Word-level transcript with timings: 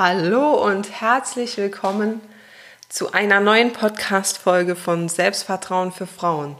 Hallo 0.00 0.52
und 0.52 1.00
herzlich 1.00 1.56
willkommen 1.56 2.20
zu 2.88 3.10
einer 3.10 3.40
neuen 3.40 3.72
Podcast-Folge 3.72 4.76
von 4.76 5.08
Selbstvertrauen 5.08 5.90
für 5.90 6.06
Frauen. 6.06 6.54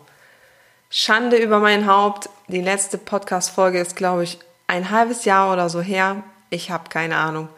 Schande 0.90 1.36
über 1.36 1.60
mein 1.60 1.86
Haupt. 1.86 2.30
Die 2.48 2.60
letzte 2.60 2.98
Podcast-Folge 2.98 3.78
ist, 3.78 3.94
glaube 3.94 4.24
ich, 4.24 4.40
ein 4.66 4.90
halbes 4.90 5.24
Jahr 5.24 5.52
oder 5.52 5.68
so 5.68 5.80
her. 5.80 6.24
Ich 6.50 6.72
habe 6.72 6.88
keine 6.88 7.16
Ahnung. 7.16 7.48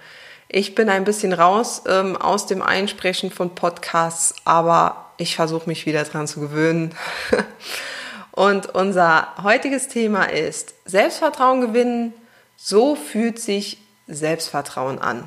Ich 0.48 0.74
bin 0.74 0.90
ein 0.90 1.04
bisschen 1.04 1.32
raus 1.32 1.84
ähm, 1.86 2.14
aus 2.14 2.44
dem 2.44 2.60
Einsprechen 2.60 3.30
von 3.30 3.54
Podcasts, 3.54 4.34
aber 4.44 5.12
ich 5.16 5.34
versuche 5.34 5.66
mich 5.66 5.86
wieder 5.86 6.04
dran 6.04 6.28
zu 6.28 6.40
gewöhnen. 6.40 6.94
Und 8.32 8.66
unser 8.74 9.28
heutiges 9.42 9.88
Thema 9.88 10.24
ist 10.24 10.74
Selbstvertrauen 10.84 11.62
gewinnen. 11.62 12.12
So 12.54 12.96
fühlt 12.96 13.40
sich 13.40 13.78
Selbstvertrauen 14.06 14.98
an. 14.98 15.26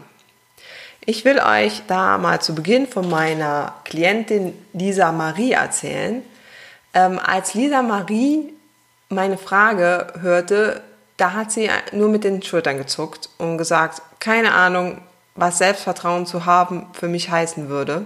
Ich 1.05 1.25
will 1.25 1.39
euch 1.39 1.81
da 1.87 2.17
mal 2.17 2.41
zu 2.41 2.55
Beginn 2.55 2.87
von 2.87 3.09
meiner 3.09 3.73
Klientin 3.83 4.53
Lisa 4.71 5.11
Marie 5.11 5.51
erzählen. 5.51 6.23
Ähm, 6.93 7.19
als 7.19 7.53
Lisa 7.53 7.81
Marie 7.81 8.53
meine 9.09 9.37
Frage 9.37 10.13
hörte, 10.21 10.81
da 11.17 11.33
hat 11.33 11.51
sie 11.51 11.69
nur 11.91 12.07
mit 12.07 12.23
den 12.23 12.41
Schultern 12.41 12.77
gezuckt 12.77 13.29
und 13.37 13.57
gesagt, 13.57 14.01
keine 14.19 14.53
Ahnung, 14.53 15.01
was 15.35 15.57
Selbstvertrauen 15.57 16.25
zu 16.25 16.45
haben 16.45 16.87
für 16.93 17.09
mich 17.09 17.29
heißen 17.29 17.67
würde. 17.67 18.05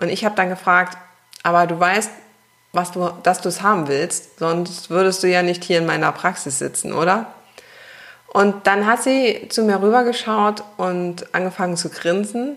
Und 0.00 0.08
ich 0.08 0.24
habe 0.24 0.36
dann 0.36 0.50
gefragt, 0.50 0.96
aber 1.42 1.66
du 1.66 1.80
weißt, 1.80 2.10
was 2.72 2.92
du, 2.92 3.10
dass 3.24 3.40
du 3.40 3.48
es 3.48 3.60
haben 3.60 3.88
willst, 3.88 4.38
sonst 4.38 4.88
würdest 4.88 5.22
du 5.24 5.28
ja 5.28 5.42
nicht 5.42 5.64
hier 5.64 5.78
in 5.78 5.86
meiner 5.86 6.12
Praxis 6.12 6.60
sitzen, 6.60 6.92
oder? 6.92 7.26
Und 8.32 8.66
dann 8.66 8.86
hat 8.86 9.02
sie 9.02 9.46
zu 9.50 9.62
mir 9.62 9.82
rübergeschaut 9.82 10.64
und 10.78 11.34
angefangen 11.34 11.76
zu 11.76 11.90
grinsen 11.90 12.56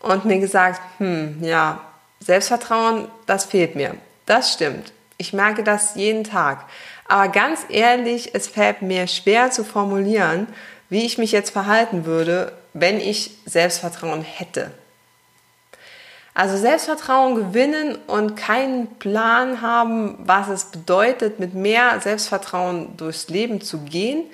und 0.00 0.26
mir 0.26 0.38
gesagt, 0.38 0.82
hm, 0.98 1.38
ja, 1.42 1.80
Selbstvertrauen, 2.20 3.08
das 3.24 3.46
fehlt 3.46 3.74
mir. 3.74 3.94
Das 4.26 4.52
stimmt. 4.52 4.92
Ich 5.16 5.32
merke 5.32 5.64
das 5.64 5.94
jeden 5.94 6.24
Tag. 6.24 6.66
Aber 7.08 7.28
ganz 7.28 7.60
ehrlich, 7.70 8.34
es 8.34 8.48
fällt 8.48 8.82
mir 8.82 9.06
schwer 9.06 9.50
zu 9.50 9.64
formulieren, 9.64 10.46
wie 10.90 11.06
ich 11.06 11.16
mich 11.16 11.32
jetzt 11.32 11.50
verhalten 11.50 12.04
würde, 12.04 12.52
wenn 12.74 13.00
ich 13.00 13.38
Selbstvertrauen 13.46 14.20
hätte. 14.20 14.72
Also 16.34 16.56
Selbstvertrauen 16.58 17.34
gewinnen 17.34 17.96
und 18.06 18.36
keinen 18.36 18.98
Plan 18.98 19.62
haben, 19.62 20.18
was 20.18 20.48
es 20.48 20.64
bedeutet, 20.66 21.40
mit 21.40 21.54
mehr 21.54 21.98
Selbstvertrauen 22.00 22.96
durchs 22.98 23.28
Leben 23.28 23.62
zu 23.62 23.78
gehen, 23.80 24.24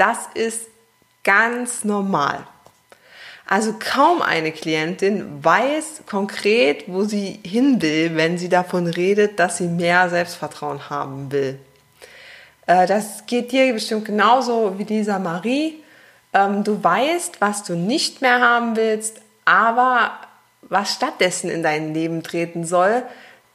das 0.00 0.18
ist 0.32 0.62
ganz 1.22 1.84
normal. 1.84 2.46
Also 3.46 3.74
kaum 3.78 4.22
eine 4.22 4.52
Klientin 4.52 5.44
weiß 5.44 6.02
konkret, 6.08 6.84
wo 6.86 7.02
sie 7.02 7.40
hin 7.44 7.82
will, 7.82 8.16
wenn 8.16 8.38
sie 8.38 8.48
davon 8.48 8.86
redet, 8.86 9.38
dass 9.38 9.58
sie 9.58 9.66
mehr 9.66 10.08
Selbstvertrauen 10.08 10.88
haben 10.88 11.30
will. 11.32 11.58
Äh, 12.66 12.86
das 12.86 13.26
geht 13.26 13.52
dir 13.52 13.72
bestimmt 13.72 14.04
genauso 14.04 14.78
wie 14.78 14.84
dieser 14.84 15.18
Marie. 15.18 15.82
Ähm, 16.32 16.64
du 16.64 16.82
weißt, 16.82 17.40
was 17.40 17.64
du 17.64 17.74
nicht 17.74 18.22
mehr 18.22 18.40
haben 18.40 18.76
willst, 18.76 19.20
aber 19.44 20.12
was 20.62 20.94
stattdessen 20.94 21.50
in 21.50 21.62
dein 21.62 21.92
Leben 21.92 22.22
treten 22.22 22.64
soll, 22.64 23.02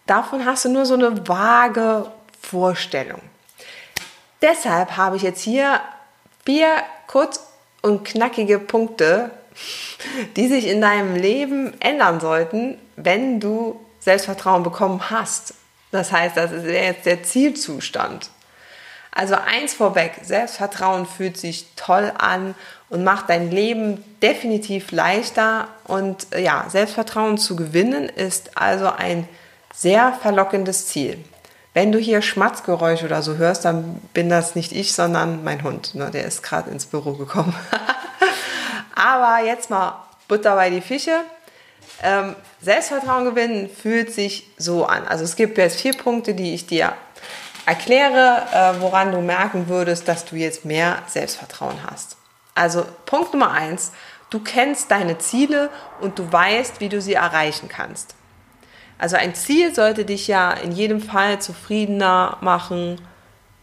davon 0.06 0.46
hast 0.46 0.66
du 0.66 0.70
nur 0.70 0.86
so 0.86 0.96
eine 0.96 1.28
vage 1.28 2.12
Vorstellung. 2.42 3.22
Deshalb 4.42 4.98
habe 4.98 5.16
ich 5.16 5.22
jetzt 5.22 5.42
hier 5.42 5.80
Vier 6.46 6.84
kurz 7.08 7.40
und 7.82 8.06
knackige 8.06 8.60
Punkte, 8.60 9.32
die 10.36 10.48
sich 10.48 10.68
in 10.68 10.82
deinem 10.82 11.16
Leben 11.16 11.80
ändern 11.82 12.20
sollten, 12.20 12.78
wenn 12.96 13.40
du 13.40 13.80
Selbstvertrauen 14.00 14.64
bekommen 14.64 15.10
hast. 15.10 15.56
Das 15.92 16.12
heißt, 16.12 16.38
das 16.38 16.52
ist 16.52 16.66
jetzt 16.66 17.06
der 17.06 17.24
Zielzustand. 17.24 18.30
Also 19.12 19.36
eins 19.36 19.74
vorweg, 19.74 20.20
Selbstvertrauen 20.24 21.06
fühlt 21.06 21.38
sich 21.38 21.68
toll 21.78 22.12
an 22.18 22.54
und 22.90 23.04
macht 23.04 23.30
dein 23.30 23.50
Leben 23.50 24.04
definitiv 24.22 24.92
leichter. 24.92 25.70
Und 25.86 26.28
ja, 26.38 26.66
Selbstvertrauen 26.70 27.38
zu 27.38 27.56
gewinnen 27.56 28.10
ist 28.10 28.58
also 28.58 28.90
ein 28.90 29.28
sehr 29.74 30.14
verlockendes 30.22 30.88
Ziel. 30.88 31.18
Wenn 31.76 31.92
du 31.92 32.00
hier 32.00 32.22
Schmatzgeräusche 32.22 33.06
oder 33.06 33.22
so 33.22 33.36
hörst, 33.36 33.66
dann 33.66 33.96
bin 34.14 34.30
das 34.30 34.56
nicht 34.56 34.72
ich, 34.72 34.94
sondern 34.94 35.44
mein 35.44 35.62
Hund. 35.62 35.94
Ne? 35.94 36.10
Der 36.10 36.24
ist 36.24 36.42
gerade 36.42 36.72
ins 36.72 36.86
Büro 36.86 37.16
gekommen. 37.16 37.54
Aber 38.96 39.46
jetzt 39.46 39.70
mal 39.70 40.06
Butter 40.30 40.56
bei 40.56 40.70
die 40.70 40.80
Fische. 40.80 41.20
Ähm, 42.02 42.38
Selbstvertrauen 42.62 43.26
gewinnen 43.26 43.70
fühlt 43.70 44.14
sich 44.14 44.50
so 44.58 44.86
an. 44.86 45.06
Also 45.06 45.26
es 45.26 45.36
gibt 45.36 45.58
jetzt 45.58 45.82
vier 45.82 45.92
Punkte, 45.98 46.34
die 46.34 46.54
ich 46.54 46.66
dir 46.66 46.94
erkläre, 47.66 48.44
äh, 48.54 48.80
woran 48.80 49.12
du 49.12 49.20
merken 49.20 49.68
würdest, 49.68 50.08
dass 50.08 50.24
du 50.24 50.38
jetzt 50.38 50.64
mehr 50.64 51.00
Selbstvertrauen 51.08 51.80
hast. 51.86 52.16
Also 52.54 52.86
Punkt 53.06 53.34
Nummer 53.34 53.52
eins, 53.52 53.92
du 54.30 54.40
kennst 54.40 54.92
deine 54.92 55.18
Ziele 55.18 55.70
und 56.00 56.20
du 56.20 56.32
weißt, 56.32 56.80
wie 56.80 56.88
du 56.88 57.02
sie 57.02 57.16
erreichen 57.16 57.68
kannst. 57.68 58.16
Also 58.98 59.18
ein 59.18 59.36
Ziel 59.36 59.76
sollte 59.76 60.06
dich 60.06 60.28
ja 60.28 60.52
in 60.52 60.72
jedem 60.72 61.02
Fall 61.02 61.40
zufriedener 61.42 62.38
machen 62.42 63.02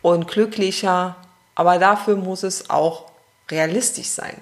und 0.03 0.29
glücklicher, 0.29 1.17
aber 1.55 1.79
dafür 1.79 2.17
muss 2.17 2.43
es 2.43 2.71
auch 2.71 3.11
realistisch 3.51 4.09
sein. 4.09 4.37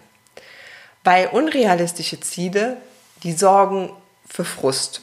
Weil 1.05 1.29
unrealistische 1.29 2.21
Ziele, 2.21 2.77
die 3.23 3.33
sorgen 3.33 3.91
für 4.29 4.45
Frust, 4.45 5.03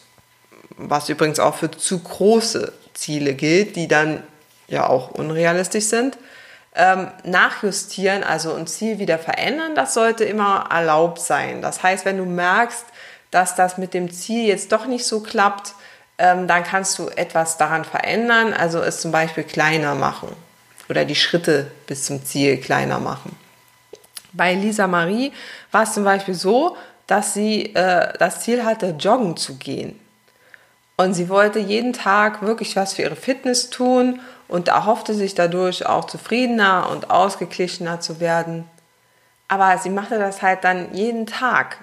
was 0.78 1.10
übrigens 1.10 1.40
auch 1.40 1.56
für 1.56 1.72
zu 1.72 2.00
große 2.00 2.74
Ziele 2.94 3.34
gilt, 3.34 3.76
die 3.76 3.88
dann 3.88 4.24
ja 4.68 4.88
auch 4.88 5.12
unrealistisch 5.12 5.86
sind. 5.86 6.18
Ähm, 6.76 7.10
nachjustieren, 7.24 8.24
also 8.24 8.54
ein 8.54 8.68
Ziel 8.68 9.00
wieder 9.00 9.18
verändern, 9.18 9.74
das 9.74 9.96
sollte 9.96 10.26
immer 10.26 10.68
erlaubt 10.70 11.20
sein. 11.20 11.64
Das 11.64 11.82
heißt, 11.82 12.06
wenn 12.06 12.18
du 12.18 12.26
merkst, 12.26 12.86
dass 13.32 13.56
das 13.56 13.78
mit 13.78 13.94
dem 13.94 14.12
Ziel 14.12 14.48
jetzt 14.48 14.72
doch 14.72 14.86
nicht 14.86 15.06
so 15.06 15.22
klappt, 15.22 15.74
ähm, 16.18 16.48
dann 16.48 16.64
kannst 16.64 16.98
du 17.00 17.10
etwas 17.10 17.58
daran 17.58 17.86
verändern, 17.86 18.54
also 18.54 18.82
es 18.82 19.02
zum 19.02 19.12
Beispiel 19.12 19.44
kleiner 19.44 19.96
machen 19.96 20.30
oder 20.90 21.06
die 21.06 21.16
Schritte 21.16 21.72
bis 21.86 22.06
zum 22.06 22.26
Ziel 22.26 22.58
kleiner 22.58 23.00
machen. 23.00 23.36
Bei 24.34 24.54
Lisa 24.54 24.88
Marie 24.88 25.32
war 25.72 25.84
es 25.84 25.94
zum 25.94 26.04
Beispiel 26.04 26.34
so, 26.34 26.78
dass 27.08 27.34
sie 27.34 27.74
äh, 27.74 28.14
das 28.20 28.42
Ziel 28.42 28.66
hatte, 28.66 28.96
joggen 29.00 29.38
zu 29.38 29.56
gehen. 29.56 30.00
Und 30.98 31.14
sie 31.14 31.30
wollte 31.30 31.60
jeden 31.60 31.94
Tag 31.94 32.42
wirklich 32.42 32.76
was 32.76 32.94
für 32.94 33.04
ihre 33.04 33.16
Fitness 33.16 33.70
tun 33.70 34.20
und 34.48 34.68
erhoffte 34.68 35.14
sich 35.14 35.36
dadurch 35.36 35.86
auch 35.86 36.06
zufriedener 36.06 36.90
und 36.90 37.12
ausgeglichener 37.12 38.00
zu 38.00 38.20
werden. 38.20 38.68
Aber 39.48 39.78
sie 39.78 39.90
machte 39.90 40.18
das 40.18 40.42
halt 40.42 40.64
dann 40.64 40.94
jeden 40.94 41.26
Tag. 41.28 41.78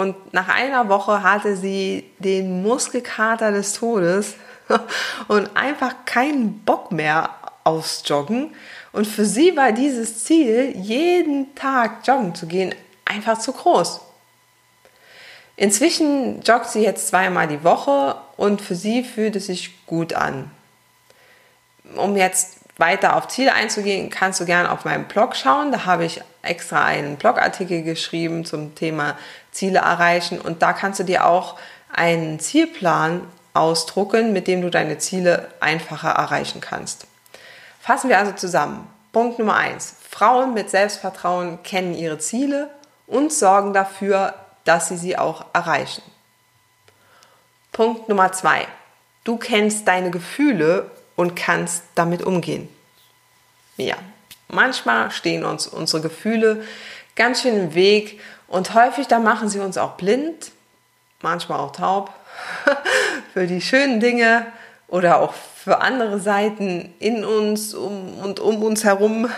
Und 0.00 0.32
nach 0.32 0.48
einer 0.48 0.88
Woche 0.88 1.22
hatte 1.22 1.56
sie 1.56 2.10
den 2.20 2.62
Muskelkater 2.62 3.52
des 3.52 3.74
Todes 3.74 4.32
und 5.28 5.54
einfach 5.54 5.94
keinen 6.06 6.60
Bock 6.60 6.90
mehr 6.90 7.28
aufs 7.64 8.02
Joggen. 8.06 8.54
Und 8.92 9.06
für 9.06 9.26
sie 9.26 9.54
war 9.58 9.72
dieses 9.72 10.24
Ziel, 10.24 10.74
jeden 10.74 11.54
Tag 11.54 12.06
joggen 12.06 12.34
zu 12.34 12.46
gehen, 12.46 12.74
einfach 13.04 13.38
zu 13.38 13.52
groß. 13.52 14.00
Inzwischen 15.56 16.40
joggt 16.40 16.70
sie 16.70 16.82
jetzt 16.82 17.08
zweimal 17.08 17.46
die 17.46 17.62
Woche 17.62 18.16
und 18.38 18.62
für 18.62 18.76
sie 18.76 19.04
fühlt 19.04 19.36
es 19.36 19.48
sich 19.48 19.84
gut 19.84 20.14
an. 20.14 20.50
Um 21.94 22.16
jetzt 22.16 22.60
weiter 22.78 23.16
auf 23.16 23.28
Ziele 23.28 23.52
einzugehen, 23.52 24.08
kannst 24.08 24.40
du 24.40 24.46
gerne 24.46 24.72
auf 24.72 24.86
meinem 24.86 25.04
Blog 25.04 25.36
schauen. 25.36 25.72
Da 25.72 25.84
habe 25.84 26.06
ich 26.06 26.22
extra 26.42 26.84
einen 26.84 27.16
Blogartikel 27.16 27.82
geschrieben 27.82 28.44
zum 28.44 28.74
Thema 28.74 29.16
Ziele 29.52 29.80
erreichen 29.80 30.40
und 30.40 30.62
da 30.62 30.72
kannst 30.72 31.00
du 31.00 31.04
dir 31.04 31.26
auch 31.26 31.58
einen 31.92 32.40
Zielplan 32.40 33.26
ausdrucken, 33.52 34.32
mit 34.32 34.46
dem 34.46 34.62
du 34.62 34.70
deine 34.70 34.98
Ziele 34.98 35.48
einfacher 35.60 36.10
erreichen 36.10 36.60
kannst. 36.60 37.06
Fassen 37.80 38.08
wir 38.08 38.18
also 38.18 38.32
zusammen. 38.32 38.86
Punkt 39.12 39.38
Nummer 39.38 39.56
eins: 39.56 39.96
Frauen 40.08 40.54
mit 40.54 40.70
Selbstvertrauen 40.70 41.62
kennen 41.62 41.94
ihre 41.94 42.18
Ziele 42.18 42.70
und 43.06 43.32
sorgen 43.32 43.72
dafür, 43.72 44.34
dass 44.64 44.88
sie 44.88 44.96
sie 44.96 45.18
auch 45.18 45.46
erreichen. 45.52 46.02
Punkt 47.72 48.08
Nummer 48.08 48.32
zwei. 48.32 48.66
Du 49.24 49.36
kennst 49.36 49.86
deine 49.88 50.10
Gefühle 50.10 50.90
und 51.16 51.34
kannst 51.36 51.84
damit 51.94 52.22
umgehen. 52.22 52.68
Ja, 53.76 53.96
manchmal 54.52 55.10
stehen 55.10 55.44
uns 55.44 55.66
unsere 55.66 56.02
Gefühle 56.02 56.64
ganz 57.16 57.42
schön 57.42 57.56
im 57.56 57.74
Weg 57.74 58.20
und 58.48 58.74
häufig 58.74 59.06
da 59.06 59.18
machen 59.18 59.48
sie 59.48 59.60
uns 59.60 59.78
auch 59.78 59.92
blind, 59.92 60.52
manchmal 61.22 61.60
auch 61.60 61.72
taub 61.72 62.12
für 63.32 63.46
die 63.46 63.60
schönen 63.60 64.00
Dinge 64.00 64.46
oder 64.88 65.20
auch 65.20 65.34
für 65.34 65.80
andere 65.80 66.18
Seiten 66.18 66.94
in 66.98 67.24
uns 67.24 67.74
um, 67.74 68.18
und 68.18 68.40
um 68.40 68.62
uns 68.62 68.84
herum. 68.84 69.28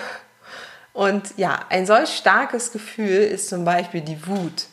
Und 0.93 1.37
ja, 1.37 1.61
ein 1.69 1.87
solch 1.87 2.11
starkes 2.11 2.73
Gefühl 2.73 3.23
ist 3.23 3.49
zum 3.49 3.65
Beispiel 3.65 4.03
die 4.03 4.27
Wut. 4.27 4.67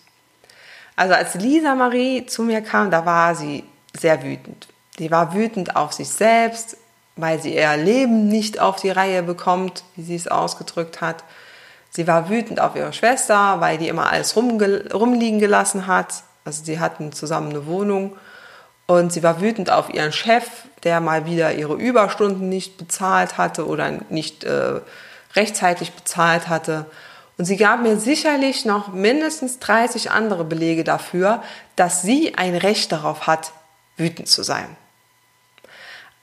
Also 0.96 1.14
als 1.14 1.36
Lisa 1.36 1.76
Marie 1.76 2.26
zu 2.26 2.44
mir 2.44 2.62
kam, 2.62 2.92
da 2.92 3.06
war 3.06 3.34
sie 3.34 3.64
sehr 3.98 4.22
wütend. 4.24 4.68
Sie 4.98 5.10
war 5.12 5.34
wütend 5.34 5.76
auf 5.76 5.94
sich 5.94 6.10
selbst, 6.10 6.78
weil 7.20 7.42
sie 7.42 7.56
ihr 7.56 7.78
Leben 7.78 8.28
nicht 8.28 8.60
auf 8.60 8.78
die 8.78 8.90
Reihe 8.90 9.24
bekommt, 9.24 9.84
wie 9.96 10.04
sie 10.04 10.16
es 10.16 10.28
ausgedrückt 10.28 11.02
hat. 11.02 11.24
Sie 11.90 12.08
war 12.08 12.30
wütend 12.30 12.62
auf 12.62 12.76
ihre 12.76 12.94
Schwester, 12.94 13.60
weil 13.60 13.78
die 13.78 13.88
immer 13.88 14.12
alles 14.12 14.36
rumliegen 14.38 15.40
gelassen 15.40 15.88
hat. 15.88 16.24
Also 16.46 16.64
sie 16.64 16.80
hatten 16.80 17.12
zusammen 17.12 17.50
eine 17.50 17.66
Wohnung. 17.66 18.16
Und 18.88 19.14
sie 19.14 19.22
war 19.22 19.42
wütend 19.42 19.70
auf 19.70 19.94
ihren 19.94 20.12
Chef, 20.12 20.48
der 20.84 21.00
mal 21.00 21.26
wieder 21.26 21.54
ihre 21.54 21.76
Überstunden 21.76 22.50
nicht 22.50 22.78
bezahlt 22.78 23.38
hatte 23.38 23.68
oder 23.68 24.00
nicht 24.10 24.44
äh, 24.44 24.82
rechtzeitig 25.36 25.94
bezahlt 25.94 26.48
hatte. 26.48 26.86
Und 27.38 27.46
sie 27.46 27.58
gab 27.58 27.82
mir 27.82 27.98
sicherlich 27.98 28.66
noch 28.66 28.92
mindestens 28.92 29.60
30 29.60 30.12
andere 30.12 30.44
Belege 30.44 30.84
dafür, 30.84 31.44
dass 31.76 32.02
sie 32.02 32.36
ein 32.36 32.56
Recht 32.56 32.92
darauf 32.92 33.28
hat, 33.28 33.52
wütend 33.96 34.28
zu 34.28 34.44
sein. 34.44 34.76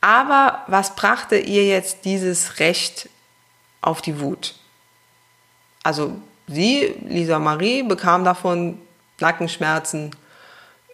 Aber 0.07 0.63
was 0.69 0.95
brachte 0.95 1.37
ihr 1.37 1.67
jetzt 1.67 2.05
dieses 2.05 2.61
Recht 2.61 3.09
auf 3.81 4.01
die 4.01 4.21
Wut? 4.21 4.55
Also 5.83 6.15
sie, 6.47 6.95
Lisa 7.09 7.41
Marie, 7.41 7.83
bekam 7.83 8.23
davon 8.23 8.81
Nackenschmerzen, 9.19 10.15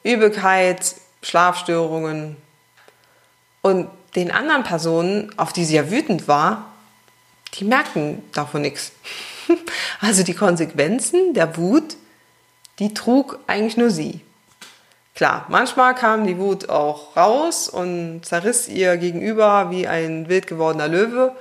Übelkeit, 0.03 0.95
Schlafstörungen. 1.21 2.39
Und 3.61 3.91
den 4.17 4.31
anderen 4.31 4.63
Personen, 4.63 5.39
auf 5.39 5.53
die 5.53 5.67
sie 5.67 5.77
ja 5.77 5.91
wütend 5.91 6.27
war, 6.27 6.73
die 7.53 7.65
merken 7.65 8.23
davon 8.33 8.63
nichts. 8.63 8.93
Also 10.01 10.23
die 10.23 10.35
Konsequenzen 10.35 11.35
der 11.35 11.59
Wut, 11.59 11.97
die 12.79 12.95
trug 12.95 13.39
eigentlich 13.47 13.77
nur 13.77 13.91
sie. 13.91 14.23
Klar, 15.15 15.45
manchmal 15.49 15.95
kam 15.95 16.27
die 16.27 16.39
Wut 16.39 16.71
auch 16.71 17.17
raus 17.17 17.69
und 17.69 18.23
zerriss 18.25 18.67
ihr 18.69 18.97
gegenüber 18.97 19.71
wie 19.71 19.87
ein 19.87 20.29
wild 20.29 20.47
gewordener 20.47 20.89
Löwe, 20.89 21.37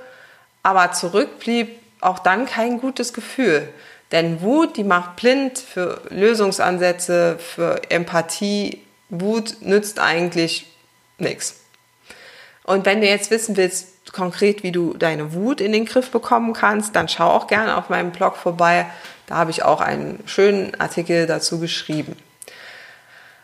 aber 0.62 0.92
zurück 0.92 1.38
blieb 1.38 1.80
auch 2.00 2.18
dann 2.18 2.46
kein 2.46 2.80
gutes 2.80 3.12
Gefühl. 3.14 3.68
Denn 4.10 4.42
Wut, 4.42 4.76
die 4.76 4.84
macht 4.84 5.16
blind 5.16 5.58
für 5.58 6.02
Lösungsansätze, 6.10 7.38
für 7.38 7.80
Empathie. 7.90 8.82
Wut 9.08 9.56
nützt 9.60 9.98
eigentlich 9.98 10.66
nichts. 11.18 11.60
Und 12.64 12.84
wenn 12.84 13.00
du 13.00 13.06
jetzt 13.06 13.30
wissen 13.30 13.56
willst, 13.56 14.12
konkret, 14.12 14.62
wie 14.62 14.72
du 14.72 14.94
deine 14.94 15.32
Wut 15.32 15.62
in 15.62 15.72
den 15.72 15.86
Griff 15.86 16.10
bekommen 16.10 16.52
kannst, 16.52 16.94
dann 16.94 17.08
schau 17.08 17.30
auch 17.30 17.46
gerne 17.46 17.76
auf 17.76 17.88
meinem 17.88 18.12
Blog 18.12 18.36
vorbei. 18.36 18.86
Da 19.26 19.36
habe 19.36 19.50
ich 19.50 19.62
auch 19.62 19.80
einen 19.80 20.22
schönen 20.26 20.78
Artikel 20.78 21.26
dazu 21.26 21.58
geschrieben. 21.58 22.16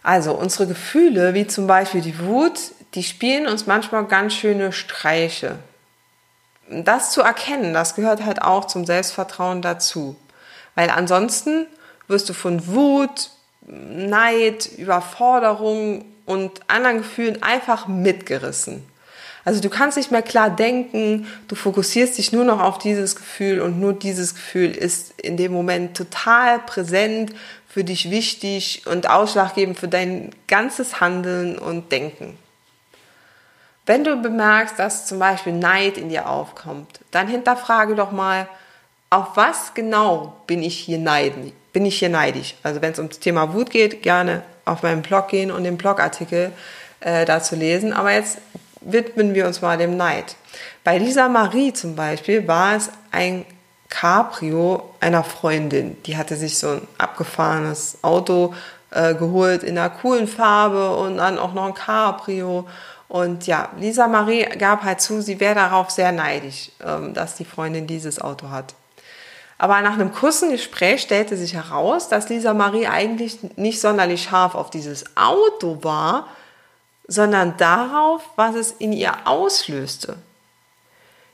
Also 0.09 0.33
unsere 0.33 0.67
Gefühle, 0.67 1.35
wie 1.35 1.47
zum 1.47 1.67
Beispiel 1.67 2.01
die 2.01 2.19
Wut, 2.19 2.59
die 2.95 3.03
spielen 3.03 3.47
uns 3.47 3.67
manchmal 3.67 4.07
ganz 4.07 4.33
schöne 4.33 4.73
Streiche. 4.73 5.57
Das 6.71 7.11
zu 7.11 7.21
erkennen, 7.21 7.75
das 7.75 7.95
gehört 7.95 8.25
halt 8.25 8.41
auch 8.41 8.65
zum 8.65 8.87
Selbstvertrauen 8.87 9.61
dazu. 9.61 10.17
Weil 10.75 10.89
ansonsten 10.89 11.67
wirst 12.07 12.27
du 12.31 12.33
von 12.33 12.69
Wut, 12.69 13.29
Neid, 13.67 14.71
Überforderung 14.79 16.07
und 16.25 16.59
anderen 16.69 16.99
Gefühlen 16.99 17.43
einfach 17.43 17.87
mitgerissen. 17.87 18.87
Also 19.45 19.61
du 19.61 19.69
kannst 19.69 19.99
nicht 19.99 20.11
mehr 20.11 20.23
klar 20.23 20.49
denken, 20.49 21.27
du 21.49 21.55
fokussierst 21.55 22.17
dich 22.17 22.33
nur 22.33 22.45
noch 22.45 22.61
auf 22.61 22.79
dieses 22.79 23.15
Gefühl 23.15 23.61
und 23.61 23.79
nur 23.79 23.93
dieses 23.93 24.35
Gefühl 24.35 24.71
ist 24.71 25.21
in 25.21 25.37
dem 25.37 25.53
Moment 25.53 25.97
total 25.97 26.61
präsent, 26.61 27.35
für 27.69 27.85
dich 27.85 28.11
wichtig 28.11 28.83
und 28.87 29.09
ausschlaggebend 29.09 29.79
für 29.79 29.89
dein 29.89 30.31
ganzes 30.47 31.01
Handeln 31.01 31.59
und 31.59 31.93
Denken. 31.93 32.39
Wenn 33.87 34.05
du 34.05 34.17
bemerkst, 34.17 34.79
dass 34.79 35.07
zum 35.07 35.19
Beispiel 35.19 35.53
Neid 35.53 35.97
in 35.97 36.09
dir 36.09 36.29
aufkommt, 36.29 37.01
dann 37.11 37.29
hinterfrage 37.29 37.95
doch 37.95 38.11
mal, 38.11 38.49
auf 39.11 39.29
was 39.37 39.73
genau 39.73 40.37
bin 40.47 40.63
ich 40.63 40.79
hier 40.79 40.99
neidisch? 40.99 41.53
Bin 41.73 41.87
ich 41.87 41.99
hier 41.99 42.11
neidisch? 42.11 42.55
Also 42.63 42.83
wenn 42.83 42.93
es 42.93 42.99
ums 42.99 43.19
Thema 43.19 43.55
Wut 43.55 43.71
geht, 43.71 44.03
gerne 44.03 44.43
auf 44.67 44.83
meinen 44.83 45.03
Blog 45.03 45.29
gehen 45.29 45.51
und 45.51 45.65
den 45.65 45.79
Blogartikel 45.79 46.53
äh, 47.01 47.25
dazu 47.25 47.57
lesen. 47.57 47.93
Aber 47.93 48.13
jetzt 48.13 48.39
widmen 48.81 49.35
wir 49.35 49.47
uns 49.47 49.63
mal 49.63 49.79
dem 49.79 49.97
Neid. 49.97 50.37
Bei 50.85 50.99
Lisa 50.99 51.29
Marie 51.29 51.73
zum 51.73 51.97
Beispiel 51.97 52.47
war 52.47 52.77
es 52.77 52.91
ein 53.11 53.45
Cabrio 53.89 54.95
einer 55.01 55.25
Freundin. 55.25 55.97
Die 56.05 56.17
hatte 56.17 56.37
sich 56.37 56.59
so 56.59 56.69
ein 56.69 56.89
abgefahrenes 56.99 57.99
Auto 58.03 58.55
äh, 58.91 59.15
geholt 59.15 59.63
in 59.63 59.79
einer 59.79 59.91
coolen 59.91 60.29
Farbe 60.29 60.97
und 60.97 61.17
dann 61.19 61.39
auch 61.39 61.55
noch 61.55 61.67
ein 61.67 61.75
Cabrio. 61.75 62.69
Und 63.09 63.47
ja, 63.47 63.71
Lisa 63.79 64.07
Marie 64.07 64.45
gab 64.59 64.83
halt 64.83 65.01
zu, 65.01 65.23
sie 65.23 65.41
wäre 65.41 65.55
darauf 65.55 65.91
sehr 65.91 66.13
neidisch, 66.13 66.71
ähm, 66.85 67.15
dass 67.15 67.37
die 67.37 67.45
Freundin 67.45 67.87
dieses 67.87 68.21
Auto 68.21 68.51
hat. 68.51 68.75
Aber 69.57 69.81
nach 69.81 69.95
einem 69.95 70.13
kurzen 70.13 70.51
Gespräch 70.51 71.03
stellte 71.03 71.37
sich 71.37 71.55
heraus, 71.55 72.09
dass 72.09 72.29
Lisa 72.29 72.55
Marie 72.55 72.87
eigentlich 72.87 73.39
nicht 73.57 73.81
sonderlich 73.81 74.23
scharf 74.23 74.55
auf 74.55 74.71
dieses 74.71 75.05
Auto 75.17 75.83
war, 75.83 76.29
sondern 77.09 77.57
darauf, 77.57 78.23
was 78.37 78.55
es 78.55 78.71
in 78.71 78.93
ihr 78.93 79.13
auslöste. 79.25 80.17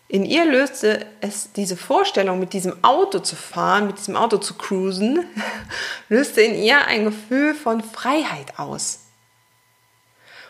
In 0.09 0.25
ihr 0.25 0.45
löste 0.45 1.07
es 1.21 1.53
diese 1.53 1.77
Vorstellung, 1.77 2.39
mit 2.39 2.53
diesem 2.53 2.85
Auto 2.85 3.21
zu 3.21 3.37
fahren, 3.37 3.87
mit 3.87 3.99
diesem 3.99 4.17
Auto 4.17 4.37
zu 4.37 4.55
cruisen, 4.55 5.25
löste 6.09 6.43
in 6.43 6.55
ihr 6.55 6.87
ein 6.87 7.05
Gefühl 7.05 7.55
von 7.55 7.83
Freiheit 7.83 8.59
aus. 8.59 9.01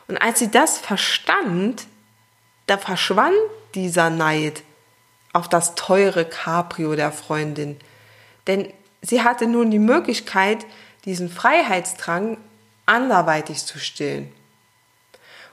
Und 0.08 0.18
als 0.18 0.40
sie 0.40 0.50
das 0.50 0.78
verstand, 0.78 1.86
da 2.66 2.78
verschwand 2.78 3.36
dieser 3.74 4.10
Neid 4.10 4.62
auf 5.32 5.48
das 5.48 5.74
teure 5.74 6.24
Cabrio 6.24 6.94
der 6.94 7.12
Freundin. 7.12 7.78
Denn 8.46 8.72
sie 9.02 9.22
hatte 9.22 9.46
nun 9.46 9.70
die 9.70 9.78
Möglichkeit, 9.78 10.66
diesen 11.04 11.28
Freiheitsdrang 11.28 12.38
anderweitig 12.86 13.64
zu 13.64 13.78
stillen. 13.78 14.32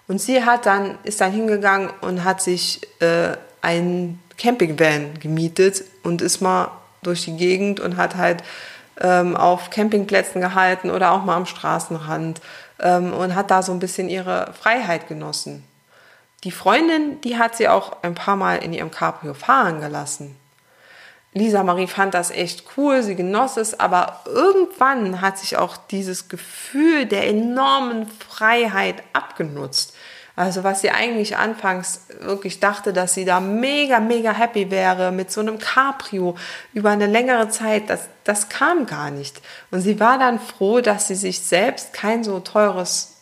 Und 0.07 0.19
sie 0.19 0.43
hat 0.43 0.65
dann, 0.65 0.97
ist 1.03 1.21
dann 1.21 1.31
hingegangen 1.31 1.89
und 2.01 2.23
hat 2.23 2.41
sich 2.41 2.81
äh, 3.01 3.37
einen 3.61 4.21
Campingvan 4.37 5.19
gemietet 5.19 5.83
und 6.03 6.21
ist 6.21 6.41
mal 6.41 6.71
durch 7.03 7.25
die 7.25 7.37
Gegend 7.37 7.79
und 7.79 7.97
hat 7.97 8.15
halt 8.15 8.43
ähm, 8.99 9.35
auf 9.35 9.69
Campingplätzen 9.69 10.41
gehalten 10.41 10.89
oder 10.89 11.11
auch 11.11 11.23
mal 11.23 11.35
am 11.35 11.45
Straßenrand 11.45 12.41
ähm, 12.79 13.13
und 13.13 13.35
hat 13.35 13.51
da 13.51 13.61
so 13.61 13.71
ein 13.71 13.79
bisschen 13.79 14.09
ihre 14.09 14.53
Freiheit 14.53 15.07
genossen. 15.07 15.63
Die 16.43 16.51
Freundin, 16.51 17.21
die 17.21 17.37
hat 17.37 17.55
sie 17.55 17.67
auch 17.67 18.01
ein 18.03 18.15
paar 18.15 18.35
Mal 18.35 18.57
in 18.57 18.73
ihrem 18.73 18.91
Cabrio 18.91 19.33
fahren 19.33 19.79
gelassen. 19.79 20.35
Lisa 21.33 21.63
Marie 21.63 21.87
fand 21.87 22.13
das 22.13 22.29
echt 22.29 22.65
cool, 22.75 23.03
sie 23.03 23.15
genoss 23.15 23.55
es, 23.55 23.79
aber 23.79 24.21
irgendwann 24.25 25.21
hat 25.21 25.37
sich 25.37 25.55
auch 25.55 25.77
dieses 25.77 26.27
Gefühl 26.27 27.05
der 27.05 27.27
enormen 27.27 28.07
Freiheit 28.07 29.01
abgenutzt. 29.13 29.95
Also 30.41 30.63
was 30.63 30.81
sie 30.81 30.89
eigentlich 30.89 31.37
anfangs 31.37 32.01
wirklich 32.19 32.59
dachte, 32.59 32.93
dass 32.93 33.13
sie 33.13 33.25
da 33.25 33.39
mega, 33.39 33.99
mega 33.99 34.31
happy 34.31 34.71
wäre 34.71 35.11
mit 35.11 35.31
so 35.31 35.39
einem 35.39 35.59
Cabrio 35.59 36.35
über 36.73 36.89
eine 36.89 37.05
längere 37.05 37.49
Zeit, 37.49 37.91
das, 37.91 38.07
das 38.23 38.49
kam 38.49 38.87
gar 38.87 39.11
nicht. 39.11 39.39
Und 39.69 39.81
sie 39.81 39.99
war 39.99 40.17
dann 40.17 40.39
froh, 40.39 40.81
dass 40.81 41.07
sie 41.07 41.13
sich 41.13 41.41
selbst 41.41 41.93
kein 41.93 42.23
so 42.23 42.39
teures 42.39 43.17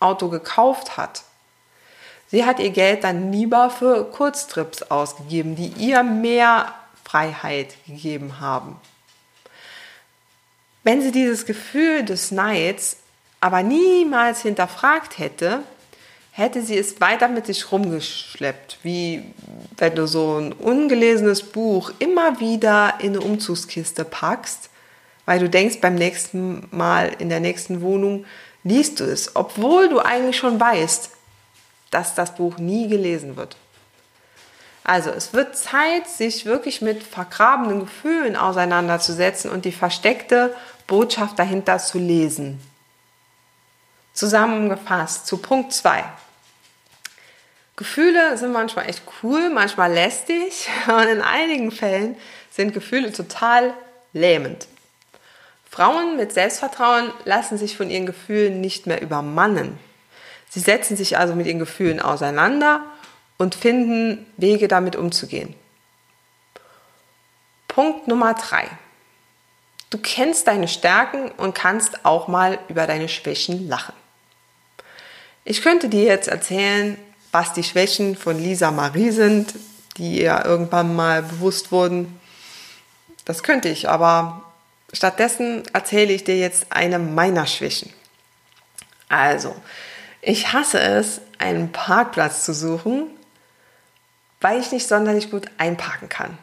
Auto 0.00 0.30
gekauft 0.30 0.96
hat. 0.96 1.24
Sie 2.28 2.46
hat 2.46 2.58
ihr 2.58 2.70
Geld 2.70 3.04
dann 3.04 3.30
lieber 3.32 3.68
für 3.68 4.10
Kurztrips 4.10 4.80
ausgegeben, 4.84 5.56
die 5.56 5.74
ihr 5.76 6.02
mehr 6.02 6.72
Freiheit 7.04 7.74
gegeben 7.86 8.40
haben. 8.40 8.80
Wenn 10.84 11.02
sie 11.02 11.12
dieses 11.12 11.44
Gefühl 11.44 12.02
des 12.02 12.30
Neids 12.30 12.96
aber 13.42 13.62
niemals 13.62 14.40
hinterfragt 14.40 15.18
hätte, 15.18 15.64
hätte 16.32 16.62
sie 16.62 16.78
es 16.78 17.00
weiter 17.00 17.28
mit 17.28 17.46
sich 17.46 17.70
rumgeschleppt, 17.70 18.78
wie 18.82 19.22
wenn 19.76 19.94
du 19.94 20.06
so 20.06 20.38
ein 20.38 20.52
ungelesenes 20.52 21.42
Buch 21.42 21.92
immer 21.98 22.40
wieder 22.40 22.94
in 23.00 23.10
eine 23.10 23.20
Umzugskiste 23.20 24.04
packst, 24.04 24.70
weil 25.26 25.38
du 25.38 25.48
denkst, 25.48 25.80
beim 25.80 25.94
nächsten 25.94 26.66
Mal 26.70 27.12
in 27.18 27.28
der 27.28 27.40
nächsten 27.40 27.82
Wohnung 27.82 28.24
liest 28.64 29.00
du 29.00 29.04
es, 29.04 29.36
obwohl 29.36 29.90
du 29.90 30.00
eigentlich 30.00 30.38
schon 30.38 30.58
weißt, 30.58 31.10
dass 31.90 32.14
das 32.14 32.34
Buch 32.34 32.56
nie 32.56 32.88
gelesen 32.88 33.36
wird. 33.36 33.56
Also 34.84 35.10
es 35.10 35.34
wird 35.34 35.56
Zeit, 35.56 36.08
sich 36.08 36.46
wirklich 36.46 36.80
mit 36.80 37.02
vergrabenen 37.02 37.80
Gefühlen 37.80 38.36
auseinanderzusetzen 38.36 39.50
und 39.50 39.64
die 39.64 39.72
versteckte 39.72 40.54
Botschaft 40.86 41.38
dahinter 41.38 41.78
zu 41.78 41.98
lesen. 41.98 42.58
Zusammengefasst 44.14 45.26
zu 45.26 45.38
Punkt 45.38 45.72
2. 45.72 46.04
Gefühle 47.76 48.36
sind 48.36 48.52
manchmal 48.52 48.88
echt 48.88 49.02
cool, 49.22 49.50
manchmal 49.50 49.92
lästig 49.92 50.68
und 50.86 51.08
in 51.08 51.22
einigen 51.22 51.70
Fällen 51.70 52.16
sind 52.50 52.74
Gefühle 52.74 53.12
total 53.12 53.74
lähmend. 54.12 54.68
Frauen 55.70 56.16
mit 56.16 56.32
Selbstvertrauen 56.32 57.10
lassen 57.24 57.56
sich 57.56 57.78
von 57.78 57.88
ihren 57.88 58.04
Gefühlen 58.04 58.60
nicht 58.60 58.86
mehr 58.86 59.00
übermannen. 59.00 59.78
Sie 60.50 60.60
setzen 60.60 60.98
sich 60.98 61.16
also 61.16 61.34
mit 61.34 61.46
ihren 61.46 61.58
Gefühlen 61.58 61.98
auseinander 61.98 62.84
und 63.38 63.54
finden 63.54 64.26
Wege 64.36 64.68
damit 64.68 64.96
umzugehen. 64.96 65.54
Punkt 67.68 68.06
Nummer 68.06 68.34
drei. 68.34 68.68
Du 69.88 69.96
kennst 69.96 70.46
deine 70.46 70.68
Stärken 70.68 71.30
und 71.30 71.54
kannst 71.54 72.04
auch 72.04 72.28
mal 72.28 72.58
über 72.68 72.86
deine 72.86 73.08
Schwächen 73.08 73.66
lachen. 73.66 73.94
Ich 75.44 75.62
könnte 75.62 75.88
dir 75.88 76.04
jetzt 76.04 76.28
erzählen, 76.28 76.96
was 77.32 77.52
die 77.52 77.64
Schwächen 77.64 78.16
von 78.16 78.38
Lisa 78.38 78.70
Marie 78.70 79.10
sind, 79.10 79.54
die 79.96 80.22
ihr 80.22 80.44
irgendwann 80.44 80.94
mal 80.94 81.22
bewusst 81.22 81.72
wurden. 81.72 82.20
Das 83.24 83.42
könnte 83.42 83.68
ich, 83.68 83.88
aber 83.88 84.52
stattdessen 84.92 85.64
erzähle 85.72 86.12
ich 86.12 86.24
dir 86.24 86.36
jetzt 86.36 86.66
eine 86.70 86.98
meiner 86.98 87.46
Schwächen. 87.46 87.92
Also, 89.08 89.54
ich 90.20 90.52
hasse 90.52 90.80
es, 90.80 91.20
einen 91.38 91.72
Parkplatz 91.72 92.44
zu 92.44 92.54
suchen, 92.54 93.10
weil 94.40 94.60
ich 94.60 94.70
nicht 94.70 94.86
sonderlich 94.86 95.30
gut 95.30 95.46
einparken 95.58 96.08
kann. 96.08 96.38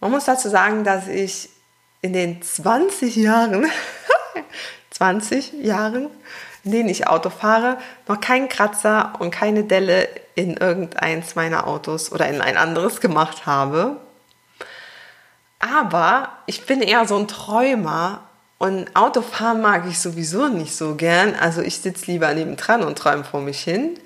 Man 0.00 0.10
muss 0.10 0.24
dazu 0.24 0.48
sagen, 0.48 0.82
dass 0.82 1.06
ich 1.06 1.48
in 2.00 2.12
den 2.12 2.42
20 2.42 3.14
Jahren, 3.14 3.70
20 4.90 5.52
Jahren, 5.52 6.10
in 6.64 6.72
denen 6.72 6.88
ich 6.88 7.08
Auto 7.08 7.30
fahre, 7.30 7.78
noch 8.08 8.20
keinen 8.20 8.48
Kratzer 8.48 9.14
und 9.18 9.30
keine 9.30 9.64
Delle 9.64 10.08
in 10.34 10.56
irgendeins 10.56 11.34
meiner 11.34 11.66
Autos 11.66 12.12
oder 12.12 12.28
in 12.28 12.40
ein 12.40 12.56
anderes 12.56 13.00
gemacht 13.00 13.46
habe. 13.46 13.96
Aber 15.58 16.28
ich 16.46 16.66
bin 16.66 16.80
eher 16.82 17.06
so 17.06 17.16
ein 17.16 17.28
Träumer 17.28 18.20
und 18.58 18.94
Autofahren 18.94 19.60
mag 19.60 19.84
ich 19.88 19.98
sowieso 19.98 20.48
nicht 20.48 20.76
so 20.76 20.94
gern. 20.94 21.34
Also 21.34 21.62
ich 21.62 21.78
sitze 21.78 22.10
lieber 22.10 22.32
nebendran 22.32 22.82
und 22.82 22.96
träume 22.96 23.24
vor 23.24 23.40
mich 23.40 23.60
hin. 23.60 23.98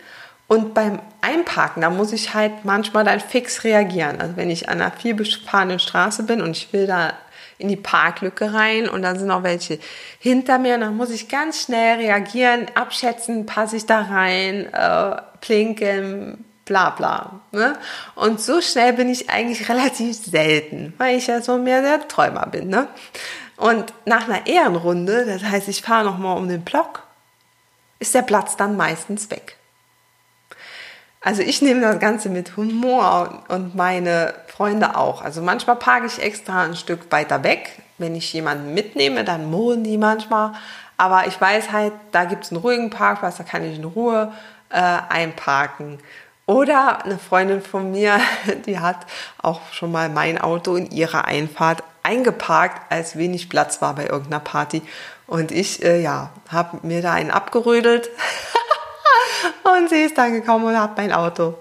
Und 0.48 0.74
beim 0.74 1.00
Einparken, 1.20 1.82
da 1.82 1.90
muss 1.90 2.12
ich 2.12 2.32
halt 2.32 2.64
manchmal 2.64 3.04
dann 3.04 3.20
fix 3.20 3.64
reagieren. 3.64 4.20
Also 4.20 4.36
wenn 4.36 4.48
ich 4.48 4.68
an 4.68 4.80
einer 4.80 4.92
vielbefahrenen 4.92 5.78
Straße 5.78 6.22
bin 6.22 6.40
und 6.40 6.56
ich 6.56 6.72
will 6.72 6.86
da 6.86 7.12
in 7.58 7.68
die 7.68 7.76
Parklücke 7.76 8.52
rein 8.52 8.88
und 8.88 9.02
dann 9.02 9.18
sind 9.18 9.30
auch 9.30 9.42
welche 9.42 9.78
hinter 10.18 10.58
mir. 10.58 10.74
Und 10.74 10.80
dann 10.80 10.96
muss 10.96 11.10
ich 11.10 11.28
ganz 11.28 11.62
schnell 11.62 11.98
reagieren, 11.98 12.66
abschätzen, 12.74 13.46
passe 13.46 13.76
ich 13.76 13.86
da 13.86 14.02
rein, 14.02 14.72
äh, 14.72 15.16
plinken, 15.40 16.44
bla 16.64 16.90
bla. 16.90 17.40
Ne? 17.52 17.78
Und 18.14 18.40
so 18.40 18.60
schnell 18.60 18.92
bin 18.92 19.08
ich 19.08 19.30
eigentlich 19.30 19.68
relativ 19.70 20.16
selten, 20.16 20.92
weil 20.98 21.16
ich 21.16 21.26
ja 21.28 21.40
so 21.40 21.56
mehr 21.56 21.80
der 21.80 22.06
Träumer 22.06 22.46
bin. 22.46 22.68
Ne? 22.68 22.88
Und 23.56 23.94
nach 24.04 24.28
einer 24.28 24.46
Ehrenrunde, 24.46 25.24
das 25.24 25.42
heißt, 25.42 25.68
ich 25.68 25.80
fahre 25.80 26.04
nochmal 26.04 26.36
um 26.36 26.48
den 26.48 26.62
Block, 26.62 27.04
ist 27.98 28.14
der 28.14 28.22
Platz 28.22 28.56
dann 28.56 28.76
meistens 28.76 29.30
weg. 29.30 29.56
Also 31.26 31.42
ich 31.42 31.60
nehme 31.60 31.80
das 31.80 31.98
Ganze 31.98 32.28
mit 32.28 32.56
Humor 32.56 33.42
und 33.48 33.74
meine 33.74 34.32
Freunde 34.46 34.96
auch. 34.96 35.22
Also 35.22 35.42
manchmal 35.42 35.74
parke 35.74 36.06
ich 36.06 36.22
extra 36.22 36.62
ein 36.62 36.76
Stück 36.76 37.10
weiter 37.10 37.42
weg. 37.42 37.82
Wenn 37.98 38.14
ich 38.14 38.32
jemanden 38.32 38.74
mitnehme, 38.74 39.24
dann 39.24 39.50
mohlen 39.50 39.82
die 39.82 39.98
manchmal. 39.98 40.52
Aber 40.96 41.26
ich 41.26 41.40
weiß 41.40 41.72
halt, 41.72 41.92
da 42.12 42.26
gibt 42.26 42.44
es 42.44 42.52
einen 42.52 42.60
ruhigen 42.60 42.90
Parkplatz, 42.90 43.38
da 43.38 43.42
kann 43.42 43.64
ich 43.64 43.76
in 43.76 43.84
Ruhe 43.84 44.32
äh, 44.70 44.76
einparken. 44.76 45.98
Oder 46.46 47.04
eine 47.04 47.18
Freundin 47.18 47.60
von 47.60 47.90
mir, 47.90 48.20
die 48.66 48.78
hat 48.78 48.98
auch 49.42 49.62
schon 49.72 49.90
mal 49.90 50.08
mein 50.08 50.40
Auto 50.40 50.76
in 50.76 50.92
ihrer 50.92 51.24
Einfahrt 51.24 51.82
eingeparkt, 52.04 52.82
als 52.92 53.18
wenig 53.18 53.48
Platz 53.48 53.82
war 53.82 53.96
bei 53.96 54.06
irgendeiner 54.06 54.38
Party. 54.38 54.80
Und 55.26 55.50
ich, 55.50 55.84
äh, 55.84 56.00
ja, 56.00 56.30
habe 56.52 56.86
mir 56.86 57.02
da 57.02 57.14
einen 57.14 57.32
abgerödelt 57.32 58.10
Und 59.64 59.88
sie 59.88 60.02
ist 60.02 60.18
dann 60.18 60.32
gekommen 60.32 60.64
und 60.64 60.80
hat 60.80 60.96
mein 60.96 61.12
Auto 61.12 61.54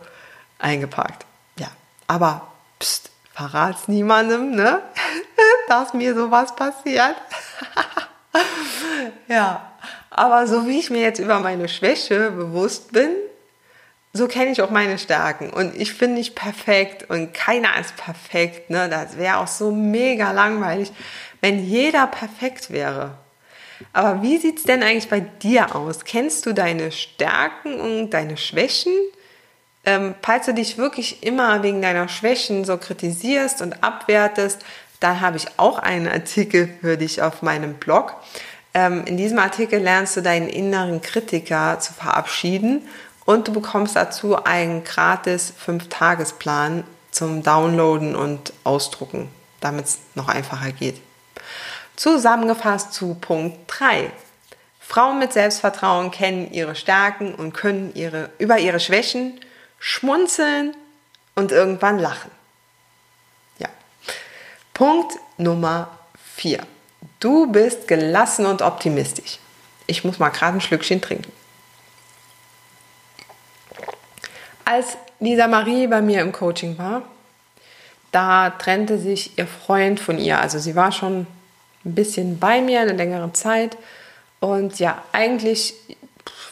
eingeparkt. 0.60 1.26
Ja, 1.58 1.68
aber 2.08 2.48
pst, 2.80 3.10
verrat's 3.34 3.88
niemandem, 3.88 4.52
ne? 4.52 4.82
dass 5.68 5.94
mir 5.94 6.16
sowas 6.16 6.56
passiert. 6.56 7.16
ja, 9.28 9.72
aber 10.10 10.48
so 10.48 10.68
wie 10.68 10.80
ich 10.80 10.90
mir 10.90 11.02
jetzt 11.02 11.20
über 11.20 11.40
meine 11.40 11.68
Schwäche 11.68 12.32
bewusst 12.32 12.92
bin, 12.92 13.16
so 14.14 14.30
kenne 14.30 14.52
ich 14.52 14.62
auch 14.62 14.70
meine 14.70 14.98
Stärken. 14.98 15.50
Und 15.50 15.76
ich 15.76 15.98
bin 15.98 16.14
nicht 16.14 16.36
perfekt 16.36 17.10
und 17.10 17.34
keiner 17.34 17.78
ist 17.80 17.98
perfekt. 17.98 18.70
Ne? 18.70 18.88
Das 18.88 19.18
wäre 19.18 19.38
auch 19.38 19.48
so 19.48 19.72
mega 19.72 20.32
langweilig, 20.32 20.94
wenn 21.42 21.60
jeder 21.66 22.08
perfekt 22.08 22.72
wäre. 22.72 23.18
Aber 23.94 24.22
wie 24.22 24.38
sieht 24.38 24.58
es 24.58 24.64
denn 24.64 24.84
eigentlich 24.84 25.10
bei 25.10 25.20
dir 25.20 25.76
aus? 25.76 26.06
Kennst 26.06 26.46
du 26.46 26.54
deine 26.54 26.92
Stärken 26.92 27.80
und 27.80 28.12
deine 28.12 28.38
Schwächen? 28.38 28.94
Ähm, 29.86 30.16
falls 30.22 30.48
du 30.48 30.54
dich 30.54 30.78
wirklich 30.78 31.24
immer 31.24 31.62
wegen 31.64 31.82
deiner 31.82 32.08
Schwächen 32.08 32.66
so 32.66 32.78
kritisierst 32.78 33.62
und 33.62 33.84
abwertest, 33.84 34.64
dann 35.00 35.22
habe 35.22 35.38
ich 35.38 35.46
auch 35.58 35.80
einen 35.80 36.08
Artikel 36.08 36.70
für 36.82 36.98
dich 36.98 37.22
auf 37.22 37.42
meinem 37.42 37.76
Blog. 37.76 38.16
Ähm, 38.74 39.04
in 39.06 39.18
diesem 39.18 39.40
Artikel 39.40 39.80
lernst 39.80 40.18
du 40.18 40.22
deinen 40.22 40.50
inneren 40.50 41.02
Kritiker 41.02 41.80
zu 41.80 41.94
verabschieden 41.94 42.82
und 43.26 43.48
du 43.48 43.54
bekommst 43.54 43.96
dazu 43.96 44.44
einen 44.44 44.84
gratis 44.84 45.54
5-Tagesplan 45.66 46.84
zum 47.12 47.44
Downloaden 47.44 48.16
und 48.16 48.54
Ausdrucken, 48.64 49.30
damit 49.62 49.86
es 49.86 50.00
noch 50.16 50.28
einfacher 50.28 50.72
geht. 50.72 51.00
Zusammengefasst 51.96 52.94
zu 52.94 53.16
Punkt 53.16 53.58
3. 53.68 54.12
Frauen 54.80 55.20
mit 55.20 55.34
Selbstvertrauen 55.34 56.12
kennen 56.12 56.52
ihre 56.52 56.76
Stärken 56.76 57.34
und 57.34 57.54
können 57.54 57.92
ihre, 57.96 58.30
über 58.38 58.60
ihre 58.60 58.80
Schwächen 58.80 59.40
schmunzeln 59.80 60.76
und 61.36 61.52
irgendwann 61.52 62.00
lachen. 62.00 62.32
Ja. 63.58 63.68
Punkt 64.74 65.14
Nummer 65.38 65.90
4. 66.36 66.60
Du 67.20 67.52
bist 67.52 67.88
gelassen 67.88 68.46
und 68.46 68.62
optimistisch. 68.62 69.40
Ich 69.88 70.04
muss 70.04 70.20
mal 70.20 70.30
gerade 70.30 70.58
ein 70.58 70.62
Schlückchen 70.62 71.02
trinken. 71.02 71.32
Als 74.66 74.98
Lisa 75.20 75.48
Marie 75.48 75.88
bei 75.88 76.02
mir 76.02 76.22
im 76.22 76.32
Coaching 76.32 76.78
war, 76.78 77.04
da 78.12 78.50
trennte 78.50 78.98
sich 78.98 79.38
ihr 79.38 79.48
Freund 79.48 80.00
von 80.00 80.18
ihr. 80.18 80.40
Also 80.40 80.60
sie 80.60 80.76
war 80.76 80.92
schon 80.92 81.28
ein 81.86 81.96
bisschen 81.96 82.40
bei 82.40 82.62
mir 82.62 82.82
eine 82.82 82.94
längere 82.94 83.32
Zeit. 83.34 83.78
Und 84.40 84.80
ja, 84.80 85.04
eigentlich 85.12 85.76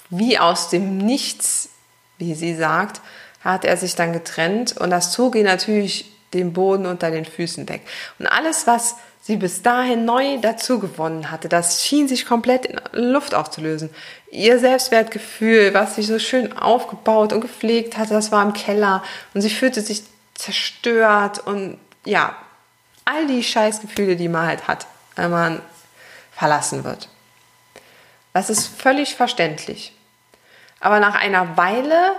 wie 0.10 0.38
aus 0.38 0.70
dem 0.70 0.98
Nichts, 0.98 1.70
wie 2.18 2.36
sie 2.36 2.56
sagt, 2.56 3.02
hat 3.42 3.66
er 3.66 3.76
sich 3.78 3.96
dann 3.96 4.14
getrennt 4.14 4.78
und 4.78 4.90
das 4.90 5.12
zog 5.12 5.36
ihn 5.36 5.46
natürlich 5.46 6.12
den 6.34 6.54
Boden 6.54 6.86
unter 6.86 7.12
den 7.12 7.26
Füßen 7.26 7.68
weg. 7.68 7.82
Und 8.20 8.28
alles, 8.28 8.68
was 8.68 8.96
sie 9.22 9.36
bis 9.38 9.62
dahin 9.62 10.06
neu 10.06 10.38
dazu 10.40 10.80
gewonnen 10.80 11.30
hatte, 11.32 11.50
das 11.50 11.84
schien 11.84 12.08
sich 12.08 12.26
komplett 12.26 12.66
in 12.66 12.80
Luft 12.92 13.34
aufzulösen. 13.34 13.90
Ihr 14.32 14.60
Selbstwertgefühl, 14.60 15.74
was 15.74 15.96
sie 15.96 16.04
so 16.04 16.20
schön 16.20 16.58
aufgebaut 16.58 17.34
und 17.34 17.42
gepflegt 17.42 17.98
hatte, 17.98 18.14
das 18.14 18.32
war 18.32 18.44
im 18.44 18.54
Keller 18.54 19.04
und 19.34 19.42
sie 19.42 19.50
fühlte 19.50 19.82
sich 19.82 20.04
zerstört 20.36 21.46
und 21.46 21.78
ja, 22.06 22.36
all 23.06 23.28
die 23.28 23.44
Scheißgefühle, 23.44 24.16
die 24.16 24.30
man 24.30 24.48
halt 24.48 24.68
hat 24.68 24.88
man 25.30 25.62
verlassen 26.32 26.84
wird. 26.84 27.10
Das 28.34 28.50
ist 28.50 28.68
völlig 28.68 29.16
verständlich. 29.16 29.94
Aber 30.80 31.00
nach 31.00 31.16
einer 31.16 31.56
Weile 31.56 32.14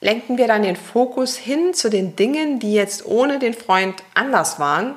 lenken 0.00 0.38
wir 0.38 0.48
dann 0.48 0.62
den 0.62 0.76
Fokus 0.76 1.36
hin 1.36 1.74
zu 1.74 1.90
den 1.90 2.16
Dingen, 2.16 2.58
die 2.58 2.72
jetzt 2.72 3.04
ohne 3.04 3.38
den 3.38 3.54
Freund 3.54 4.02
anders 4.14 4.58
waren, 4.58 4.94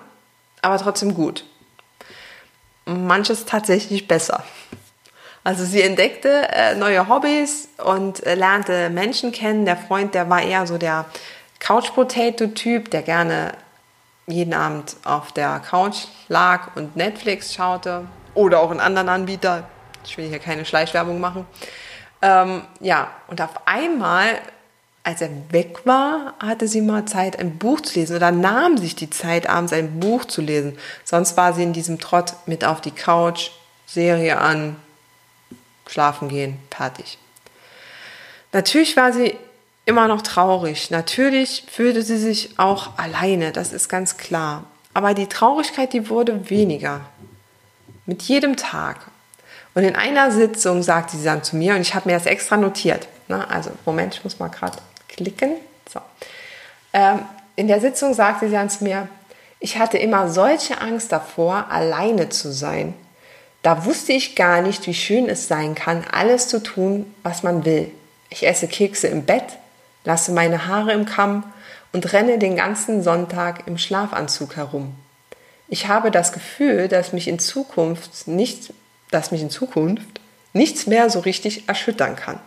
aber 0.61 0.77
trotzdem 0.77 1.13
gut. 1.13 1.45
Manches 2.85 3.45
tatsächlich 3.45 4.07
besser. 4.07 4.43
Also 5.43 5.65
sie 5.65 5.81
entdeckte 5.81 6.47
äh, 6.49 6.75
neue 6.75 7.07
Hobbys 7.09 7.67
und 7.83 8.25
äh, 8.25 8.35
lernte 8.35 8.89
Menschen 8.89 9.31
kennen. 9.31 9.65
Der 9.65 9.77
Freund, 9.77 10.13
der 10.13 10.29
war 10.29 10.41
eher 10.41 10.67
so 10.67 10.77
der 10.77 11.05
Couch 11.59 11.93
Potato 11.93 12.47
Typ, 12.47 12.91
der 12.91 13.01
gerne 13.01 13.53
jeden 14.31 14.53
Abend 14.53 14.95
auf 15.03 15.31
der 15.31 15.59
Couch 15.59 16.05
lag 16.27 16.75
und 16.75 16.95
Netflix 16.95 17.53
schaute 17.53 18.07
oder 18.33 18.59
auch 18.59 18.71
einen 18.71 18.79
anderen 18.79 19.09
Anbieter. 19.09 19.67
Ich 20.05 20.17
will 20.17 20.27
hier 20.27 20.39
keine 20.39 20.65
Schleichwerbung 20.65 21.19
machen. 21.19 21.45
Ähm, 22.21 22.63
ja, 22.79 23.11
und 23.27 23.41
auf 23.41 23.67
einmal, 23.67 24.39
als 25.03 25.21
er 25.21 25.29
weg 25.51 25.81
war, 25.85 26.33
hatte 26.39 26.67
sie 26.67 26.81
mal 26.81 27.05
Zeit, 27.05 27.39
ein 27.39 27.57
Buch 27.57 27.81
zu 27.81 27.99
lesen 27.99 28.15
oder 28.15 28.31
nahm 28.31 28.77
sich 28.77 28.95
die 28.95 29.09
Zeit, 29.09 29.49
abends 29.49 29.73
ein 29.73 29.99
Buch 29.99 30.25
zu 30.25 30.41
lesen. 30.41 30.77
Sonst 31.03 31.37
war 31.37 31.53
sie 31.53 31.63
in 31.63 31.73
diesem 31.73 31.99
Trott 31.99 32.33
mit 32.45 32.63
auf 32.63 32.81
die 32.81 32.91
Couch, 32.91 33.51
Serie 33.85 34.37
an, 34.39 34.77
schlafen 35.87 36.29
gehen, 36.29 36.59
fertig. 36.69 37.17
Natürlich 38.53 38.95
war 38.95 39.11
sie 39.11 39.37
immer 39.91 40.07
noch 40.07 40.21
traurig. 40.21 40.89
Natürlich 40.89 41.65
fühlte 41.69 42.01
sie 42.01 42.17
sich 42.17 42.57
auch 42.57 42.97
alleine, 42.97 43.51
das 43.51 43.73
ist 43.73 43.89
ganz 43.89 44.15
klar. 44.15 44.63
Aber 44.93 45.13
die 45.13 45.27
Traurigkeit, 45.27 45.91
die 45.91 46.09
wurde 46.09 46.49
weniger. 46.49 47.01
Mit 48.05 48.23
jedem 48.23 48.55
Tag. 48.55 48.97
Und 49.75 49.83
in 49.83 49.97
einer 49.97 50.31
Sitzung 50.31 50.81
sagte 50.81 51.17
sie 51.17 51.25
dann 51.25 51.43
zu 51.43 51.57
mir, 51.57 51.75
und 51.75 51.81
ich 51.81 51.93
habe 51.93 52.09
mir 52.09 52.15
das 52.15 52.25
extra 52.25 52.55
notiert. 52.55 53.07
Ne? 53.27 53.49
Also, 53.49 53.71
Moment, 53.85 54.15
ich 54.15 54.23
muss 54.23 54.39
mal 54.39 54.47
gerade 54.47 54.77
klicken. 55.09 55.55
So. 55.91 55.99
Ähm, 56.93 57.19
in 57.57 57.67
der 57.67 57.81
Sitzung 57.81 58.13
sagte 58.13 58.47
sie 58.47 58.53
dann 58.53 58.69
zu 58.69 58.85
mir, 58.85 59.09
ich 59.59 59.77
hatte 59.77 59.97
immer 59.97 60.29
solche 60.29 60.79
Angst 60.79 61.11
davor, 61.11 61.67
alleine 61.69 62.29
zu 62.29 62.51
sein. 62.51 62.93
Da 63.61 63.85
wusste 63.85 64.13
ich 64.13 64.35
gar 64.35 64.61
nicht, 64.61 64.87
wie 64.87 64.93
schön 64.93 65.27
es 65.27 65.49
sein 65.49 65.75
kann, 65.75 66.05
alles 66.11 66.47
zu 66.47 66.63
tun, 66.63 67.13
was 67.23 67.43
man 67.43 67.65
will. 67.65 67.91
Ich 68.29 68.47
esse 68.47 68.67
Kekse 68.67 69.07
im 69.07 69.25
Bett, 69.25 69.43
lasse 70.03 70.31
meine 70.31 70.67
Haare 70.67 70.93
im 70.93 71.05
Kamm 71.05 71.43
und 71.91 72.13
renne 72.13 72.39
den 72.39 72.55
ganzen 72.55 73.03
Sonntag 73.03 73.67
im 73.67 73.77
Schlafanzug 73.77 74.55
herum. 74.55 74.95
Ich 75.67 75.87
habe 75.87 76.11
das 76.11 76.33
Gefühl, 76.33 76.87
dass 76.87 77.13
mich 77.13 77.27
in 77.27 77.39
Zukunft 77.39 78.27
nicht, 78.27 78.73
dass 79.09 79.31
mich 79.31 79.41
in 79.41 79.49
Zukunft 79.49 80.19
nichts 80.53 80.87
mehr 80.87 81.09
so 81.09 81.19
richtig 81.19 81.67
erschüttern 81.69 82.15
kann. 82.15 82.39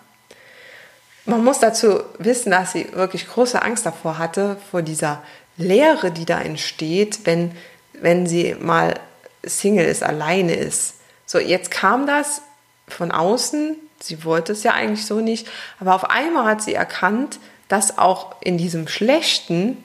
Man 1.27 1.43
muss 1.43 1.59
dazu 1.59 2.01
wissen, 2.19 2.51
dass 2.51 2.73
sie 2.73 2.93
wirklich 2.93 3.27
große 3.27 3.63
Angst 3.63 3.87
davor 3.87 4.19
hatte, 4.19 4.59
vor 4.71 4.83
dieser 4.83 5.23
Leere, 5.57 6.11
die 6.11 6.27
da 6.27 6.41
entsteht, 6.41 7.21
wenn, 7.25 7.53
wenn 7.95 8.27
sie 8.27 8.57
mal 8.61 9.01
Single 9.43 9.87
ist, 9.87 10.03
alleine 10.03 10.55
ist. 10.55 10.97
So, 11.25 11.39
jetzt 11.39 11.71
kam 11.71 12.07
das 12.07 12.43
von 12.89 13.11
außen, 13.11 13.77
sie 14.01 14.25
wollte 14.25 14.53
es 14.53 14.63
ja 14.63 14.73
eigentlich 14.73 15.07
so 15.07 15.21
nicht, 15.21 15.49
aber 15.81 15.95
auf 15.95 16.11
einmal 16.11 16.45
hat 16.45 16.63
sie 16.63 16.75
erkannt, 16.75 17.39
dass 17.69 17.99
auch 17.99 18.37
in 18.41 18.59
diesem 18.59 18.89
Schlechten, 18.89 19.83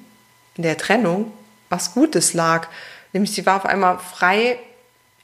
in 0.55 0.63
der 0.63 0.77
Trennung, 0.77 1.31
was 1.69 1.93
Gutes 1.93 2.33
lag. 2.33 2.67
Nämlich 3.13 3.33
sie 3.33 3.45
war 3.45 3.57
auf 3.57 3.65
einmal 3.65 3.99
frei, 3.99 4.59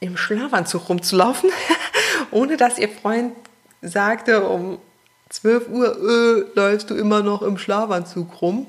im 0.00 0.16
Schlafanzug 0.16 0.88
rumzulaufen, 0.88 1.50
ohne 2.30 2.56
dass 2.56 2.78
ihr 2.78 2.88
Freund 2.88 3.34
sagte, 3.82 4.46
um 4.48 4.78
12 5.30 5.68
Uhr 5.68 5.96
öh, 5.96 6.46
läufst 6.54 6.90
du 6.90 6.94
immer 6.94 7.22
noch 7.22 7.42
im 7.42 7.58
Schlafanzug 7.58 8.40
rum. 8.40 8.66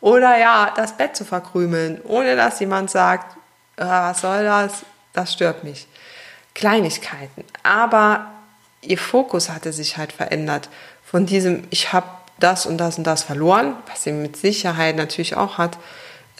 Oder 0.00 0.38
ja, 0.38 0.72
das 0.76 0.96
Bett 0.96 1.16
zu 1.16 1.24
verkrümeln, 1.24 2.00
ohne 2.04 2.36
dass 2.36 2.60
jemand 2.60 2.90
sagt, 2.90 3.36
ah, 3.76 4.10
was 4.10 4.20
soll 4.20 4.44
das, 4.44 4.84
das 5.12 5.32
stört 5.32 5.64
mich. 5.64 5.88
Kleinigkeiten. 6.54 7.44
Aber 7.62 8.32
ihr 8.88 8.98
Fokus 8.98 9.50
hatte 9.50 9.72
sich 9.72 9.96
halt 9.98 10.12
verändert. 10.12 10.68
Von 11.04 11.26
diesem, 11.26 11.64
ich 11.70 11.92
habe 11.92 12.08
das 12.40 12.66
und 12.66 12.78
das 12.78 12.98
und 12.98 13.04
das 13.04 13.22
verloren, 13.22 13.74
was 13.86 14.04
sie 14.04 14.12
mit 14.12 14.36
Sicherheit 14.36 14.96
natürlich 14.96 15.36
auch 15.36 15.58
hat 15.58 15.78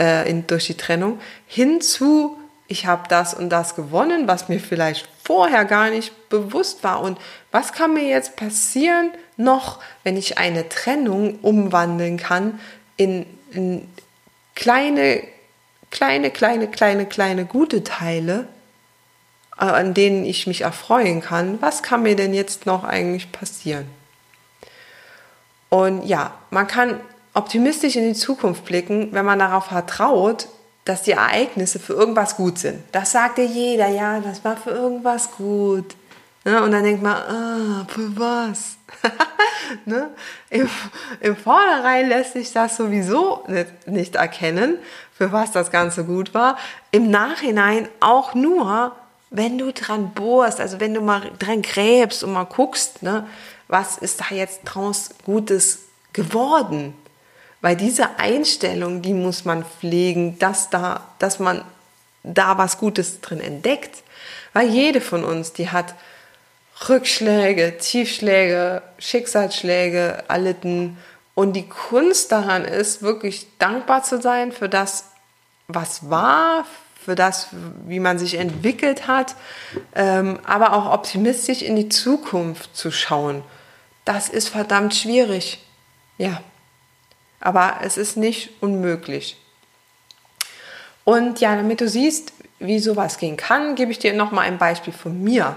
äh, 0.01 0.29
in, 0.29 0.47
durch 0.47 0.67
die 0.67 0.77
Trennung, 0.77 1.21
hinzu, 1.47 2.39
ich 2.67 2.87
habe 2.87 3.05
das 3.09 3.35
und 3.35 3.51
das 3.51 3.75
gewonnen, 3.75 4.29
was 4.29 4.49
mir 4.49 4.61
vielleicht 4.61 5.09
vorher 5.25 5.65
gar 5.65 5.91
nicht 5.91 6.29
bewusst 6.29 6.85
war. 6.85 7.01
Und 7.01 7.19
was 7.51 7.73
kann 7.73 7.95
mir 7.95 8.05
jetzt 8.05 8.37
passieren 8.37 9.11
noch, 9.37 9.81
wenn 10.05 10.17
ich 10.17 10.39
eine 10.39 10.69
Trennung 10.69 11.39
umwandeln 11.41 12.19
kann 12.19 12.61
in, 12.97 13.25
in 13.53 13.89
kleine, 14.55 15.23
kleine, 15.91 16.31
kleine, 16.31 16.69
kleine, 16.69 17.07
kleine 17.07 17.47
gute 17.47 17.85
Teile, 17.85 18.47
an 19.59 19.95
denen 19.95 20.25
ich 20.25 20.47
mich 20.47 20.63
erfreuen 20.63 21.21
kann? 21.21 21.61
Was 21.61 21.83
kann 21.83 22.03
mir 22.03 22.17
denn 22.17 22.33
jetzt 22.33 22.67
noch 22.67 22.85
eigentlich 22.85 23.33
passieren? 23.33 23.87
Und 25.69 26.07
ja, 26.07 26.33
man 26.51 26.67
kann 26.67 27.01
optimistisch 27.35 27.97
in 27.97 28.05
die 28.05 28.19
Zukunft 28.19 28.65
blicken, 28.65 29.09
wenn 29.13 29.25
man 29.25 29.39
darauf 29.39 29.67
vertraut, 29.67 30.49
dass 30.85 31.03
die 31.03 31.13
Ereignisse 31.13 31.79
für 31.79 31.93
irgendwas 31.93 32.37
gut 32.37 32.59
sind. 32.59 32.83
Das 32.93 33.13
sagt 33.13 33.39
dir 33.39 33.45
jeder, 33.45 33.89
ja, 33.89 34.21
das 34.21 34.43
war 34.45 34.57
für 34.57 34.71
irgendwas 34.71 35.31
gut. 35.33 35.95
Ja, 36.45 36.65
und 36.65 36.73
dann 36.73 36.83
denkt 36.83 37.03
man, 37.03 37.13
ah, 37.15 37.87
für 37.89 38.19
was? 38.19 38.79
ne? 39.85 40.09
Im, 40.49 40.69
Im 41.21 41.37
Vornherein 41.37 42.09
lässt 42.09 42.33
sich 42.33 42.53
das 42.53 42.77
sowieso 42.77 43.45
nicht, 43.49 43.87
nicht 43.87 44.15
erkennen, 44.15 44.79
für 45.13 45.31
was 45.31 45.53
das 45.53 45.71
Ganze 45.71 46.05
gut 46.05 46.33
war. 46.33 46.57
Im 46.91 47.11
Nachhinein 47.11 47.89
auch 48.01 48.35
nur, 48.35 48.97
wenn 49.31 49.59
du 49.59 49.73
dran 49.73 50.13
bohrst, 50.15 50.61
also 50.61 50.81
wenn 50.81 50.95
du 50.95 51.01
mal 51.01 51.31
dran 51.39 51.63
gräbst 51.63 52.25
und 52.25 52.33
mal 52.33 52.45
guckst, 52.45 53.03
ne, 53.03 53.27
was 53.69 53.99
ist 53.99 54.21
da 54.21 54.35
jetzt 54.35 54.63
draus 54.65 55.11
Gutes 55.25 55.81
geworden? 56.13 56.95
Weil 57.61 57.77
diese 57.77 58.19
Einstellung, 58.19 59.03
die 59.03 59.15
muss 59.15 59.45
man 59.45 59.65
pflegen, 59.65 60.39
dass 60.39 60.71
da, 60.71 61.07
dass 61.19 61.39
man 61.39 61.65
da 62.23 62.57
was 62.57 62.79
Gutes 62.79 63.21
drin 63.21 63.41
entdeckt. 63.41 64.03
Weil 64.53 64.69
jede 64.69 65.01
von 65.01 65.25
uns, 65.25 65.53
die 65.53 65.69
hat 65.71 65.95
Rückschläge, 66.89 67.77
Tiefschläge, 67.79 68.83
Schicksalsschläge 68.99 70.25
erlitten. 70.29 70.97
Und 71.35 71.55
die 71.55 71.69
Kunst 71.69 72.33
daran 72.33 72.65
ist, 72.65 73.03
wirklich 73.03 73.47
dankbar 73.59 74.05
zu 74.05 74.21
sein 74.21 74.53
für 74.53 74.69
das, 74.69 75.05
was 75.67 76.09
war, 76.09 76.65
für 77.09 77.15
das, 77.15 77.49
wie 77.87 78.01
man 78.01 78.19
sich 78.19 78.35
entwickelt 78.35 79.09
hat, 79.09 79.35
ähm, 79.95 80.39
aber 80.45 80.75
auch 80.75 80.93
optimistisch 80.93 81.63
in 81.63 81.75
die 81.75 81.89
Zukunft 81.89 82.77
zu 82.77 82.91
schauen 82.91 83.43
das 84.09 84.31
ist 84.31 84.49
verdammt 84.49 84.95
schwierig. 84.95 85.63
Ja, 86.17 86.41
aber 87.41 87.81
es 87.83 87.99
ist 87.99 88.17
nicht 88.17 88.51
unmöglich. 88.63 89.37
Und 91.05 91.41
ja, 91.41 91.55
damit 91.55 91.83
du 91.83 91.89
siehst, 91.89 92.33
wie 92.59 92.79
sowas 92.79 93.19
gehen 93.19 93.37
kann, 93.37 93.75
gebe 93.75 93.93
ich 93.93 93.99
dir 93.99 94.15
noch 94.15 94.33
mal 94.33 94.41
ein 94.41 94.57
Beispiel 94.57 94.95
von 94.95 95.23
mir. 95.23 95.57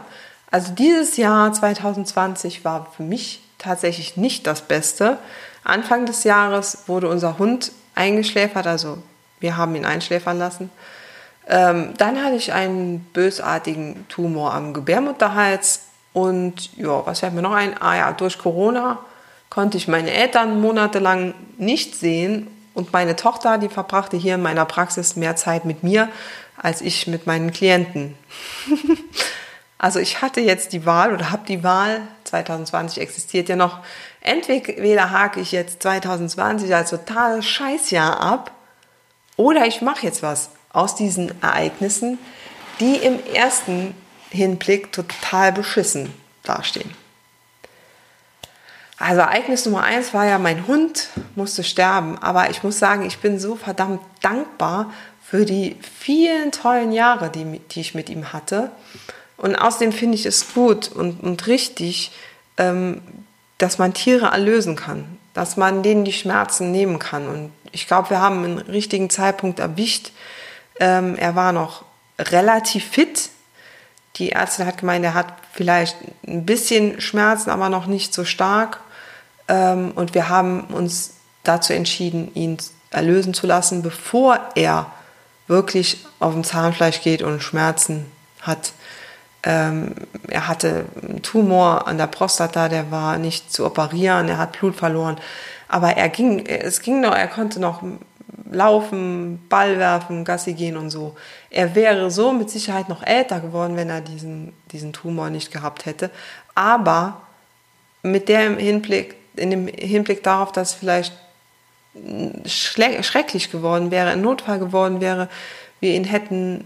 Also 0.52 0.74
dieses 0.74 1.16
Jahr 1.16 1.54
2020 1.54 2.66
war 2.66 2.92
für 2.92 3.04
mich 3.04 3.42
tatsächlich 3.58 4.18
nicht 4.18 4.46
das 4.46 4.62
Beste. 4.64 5.18
Anfang 5.64 6.06
des 6.06 6.26
Jahres 6.26 6.84
wurde 6.88 7.08
unser 7.08 7.38
Hund 7.38 7.72
eingeschläfert, 7.96 8.68
also 8.68 8.98
wir 9.40 9.56
haben 9.56 9.76
ihn 9.76 9.86
einschläfern 9.86 10.38
lassen. 10.38 10.70
Ähm, 11.48 11.94
dann 11.98 12.24
hatte 12.24 12.36
ich 12.36 12.54
einen 12.54 13.00
bösartigen 13.14 14.06
Tumor 14.10 14.54
am 14.54 14.74
Gebärmutterhals 14.74 15.82
und 16.14 16.76
ja, 16.78 17.06
was 17.06 17.20
fällt 17.20 17.34
mir 17.34 17.42
noch 17.42 17.54
ein? 17.54 17.82
Ah 17.82 17.96
ja, 17.96 18.12
durch 18.12 18.38
Corona 18.38 19.00
konnte 19.50 19.78
ich 19.78 19.88
meine 19.88 20.12
Eltern 20.12 20.62
monatelang 20.62 21.34
nicht 21.58 21.96
sehen 21.96 22.48
und 22.74 22.94
meine 22.94 23.16
Tochter, 23.16 23.58
die 23.58 23.70
verbrachte 23.70 24.18
hier 24.18 24.36
in 24.36 24.42
meiner 24.42 24.66
Praxis 24.66 25.16
mehr 25.16 25.36
Zeit 25.36 25.66
mit 25.66 25.84
mir 25.84 26.10
als 26.62 26.82
ich 26.82 27.08
mit 27.08 27.26
meinen 27.26 27.52
Klienten. 27.52 28.16
also 29.78 30.00
ich 30.00 30.22
hatte 30.22 30.42
jetzt 30.42 30.74
die 30.74 30.86
Wahl 30.86 31.14
oder 31.14 31.32
habe 31.32 31.44
die 31.48 31.64
Wahl, 31.64 32.02
2020 32.26 33.02
existiert 33.02 33.50
ja 33.50 33.56
noch, 33.56 33.80
entweder 34.22 35.10
hake 35.10 35.40
ich 35.40 35.52
jetzt 35.52 35.82
2020 35.82 36.74
als 36.74 36.92
totales 36.92 37.46
Scheißjahr 37.48 38.20
ab 38.20 38.52
oder 39.38 39.66
ich 39.66 39.82
mache 39.82 40.06
jetzt 40.06 40.22
was 40.22 40.52
aus 40.74 40.96
diesen 40.96 41.42
Ereignissen, 41.42 42.18
die 42.80 42.96
im 42.96 43.20
ersten 43.34 43.96
Hinblick 44.30 44.92
total 44.92 45.52
beschissen 45.52 46.14
dastehen. 46.44 46.94
Also 48.98 49.22
Ereignis 49.22 49.66
Nummer 49.66 49.82
eins 49.84 50.14
war 50.14 50.26
ja, 50.26 50.38
mein 50.38 50.68
Hund 50.68 51.10
musste 51.36 51.64
sterben. 51.64 52.20
Aber 52.20 52.52
ich 52.52 52.62
muss 52.62 52.78
sagen, 52.78 53.04
ich 53.04 53.18
bin 53.18 53.40
so 53.40 53.56
verdammt 53.56 54.02
dankbar 54.22 54.94
für 55.24 55.44
die 55.44 55.76
vielen 55.82 56.52
tollen 56.52 56.92
Jahre, 56.92 57.32
die, 57.32 57.60
die 57.60 57.82
ich 57.82 57.96
mit 57.96 58.10
ihm 58.10 58.32
hatte. 58.32 58.70
Und 59.38 59.56
außerdem 59.56 59.92
finde 59.92 60.16
ich 60.16 60.28
es 60.28 60.54
gut 60.54 60.92
und, 60.92 61.24
und 61.24 61.48
richtig, 61.48 62.12
ähm, 62.58 63.02
dass 63.58 63.80
man 63.80 63.96
Tiere 63.96 64.28
erlösen 64.28 64.76
kann, 64.76 65.18
dass 65.34 65.58
man 65.58 65.82
denen 65.82 66.06
die 66.06 66.14
Schmerzen 66.14 66.72
nehmen 66.72 67.00
kann. 67.00 67.28
Und 67.28 67.52
ich 67.72 67.88
glaube, 67.88 68.12
wir 68.12 68.20
haben 68.20 68.44
einen 68.44 68.58
richtigen 68.60 69.10
Zeitpunkt 69.10 69.60
erwischt. 69.60 70.12
Ähm, 70.82 71.16
er 71.16 71.36
war 71.36 71.54
noch 71.54 71.86
relativ 72.20 72.90
fit, 72.90 73.30
die 74.16 74.32
Ärztin 74.32 74.66
hat 74.66 74.80
gemeint, 74.80 75.06
er 75.06 75.14
hat 75.14 75.34
vielleicht 75.54 75.96
ein 76.28 76.46
bisschen 76.46 77.00
Schmerzen, 77.00 77.52
aber 77.52 77.70
noch 77.70 77.86
nicht 77.86 78.14
so 78.14 78.26
stark. 78.26 78.80
Ähm, 79.48 79.92
und 79.96 80.14
wir 80.16 80.28
haben 80.28 80.62
uns 80.66 81.14
dazu 81.44 81.74
entschieden, 81.74 82.34
ihn 82.34 82.58
erlösen 82.90 83.34
zu 83.34 83.48
lassen, 83.48 83.84
bevor 83.84 84.40
er 84.56 84.88
wirklich 85.48 86.06
auf 86.20 86.34
dem 86.34 86.44
Zahnfleisch 86.44 87.02
geht 87.02 87.22
und 87.22 87.42
Schmerzen 87.42 88.12
hat. 88.42 88.74
Ähm, 89.44 89.94
er 90.28 90.48
hatte 90.48 90.86
einen 91.02 91.22
Tumor 91.22 91.88
an 91.88 91.98
der 91.98 92.08
Prostata, 92.08 92.70
der 92.70 92.90
war 92.90 93.18
nicht 93.18 93.54
zu 93.54 93.66
operieren, 93.66 94.30
er 94.30 94.38
hat 94.40 94.60
Blut 94.60 94.76
verloren. 94.76 95.18
Aber 95.68 95.96
er 95.96 96.10
ging, 96.10 96.46
es 96.46 96.82
ging 96.82 97.02
noch, 97.02 97.16
er 97.16 97.28
konnte 97.28 97.60
noch 97.60 97.84
laufen, 98.50 99.46
Ball 99.50 99.78
werfen, 99.78 100.26
Gassi 100.26 100.54
gehen 100.54 100.78
und 100.78 100.90
so. 100.90 101.16
Er 101.50 101.76
wäre 101.76 102.12
so 102.12 102.34
mit 102.34 102.50
Sicherheit 102.50 102.90
noch 102.90 103.04
älter 103.04 103.40
geworden, 103.40 103.76
wenn 103.76 103.90
er 103.90 104.02
diesen, 104.02 104.54
diesen 104.72 104.94
Tumor 104.94 105.30
nicht 105.30 105.52
gehabt 105.52 105.86
hätte. 105.86 106.10
Aber 106.56 107.22
mit 108.04 108.30
dem 108.30 108.58
Hinblick, 108.58 109.16
in 109.36 109.52
dem 109.52 109.68
Hinblick 109.68 110.24
darauf, 110.24 110.52
dass 110.52 110.74
vielleicht 110.74 111.14
schrecklich 112.46 113.52
geworden 113.52 113.92
wäre, 113.92 114.12
ein 114.12 114.22
Notfall 114.22 114.60
geworden 114.60 115.02
wäre, 115.02 115.28
wir 115.80 115.94
ihn 115.94 116.06
hätten 116.06 116.64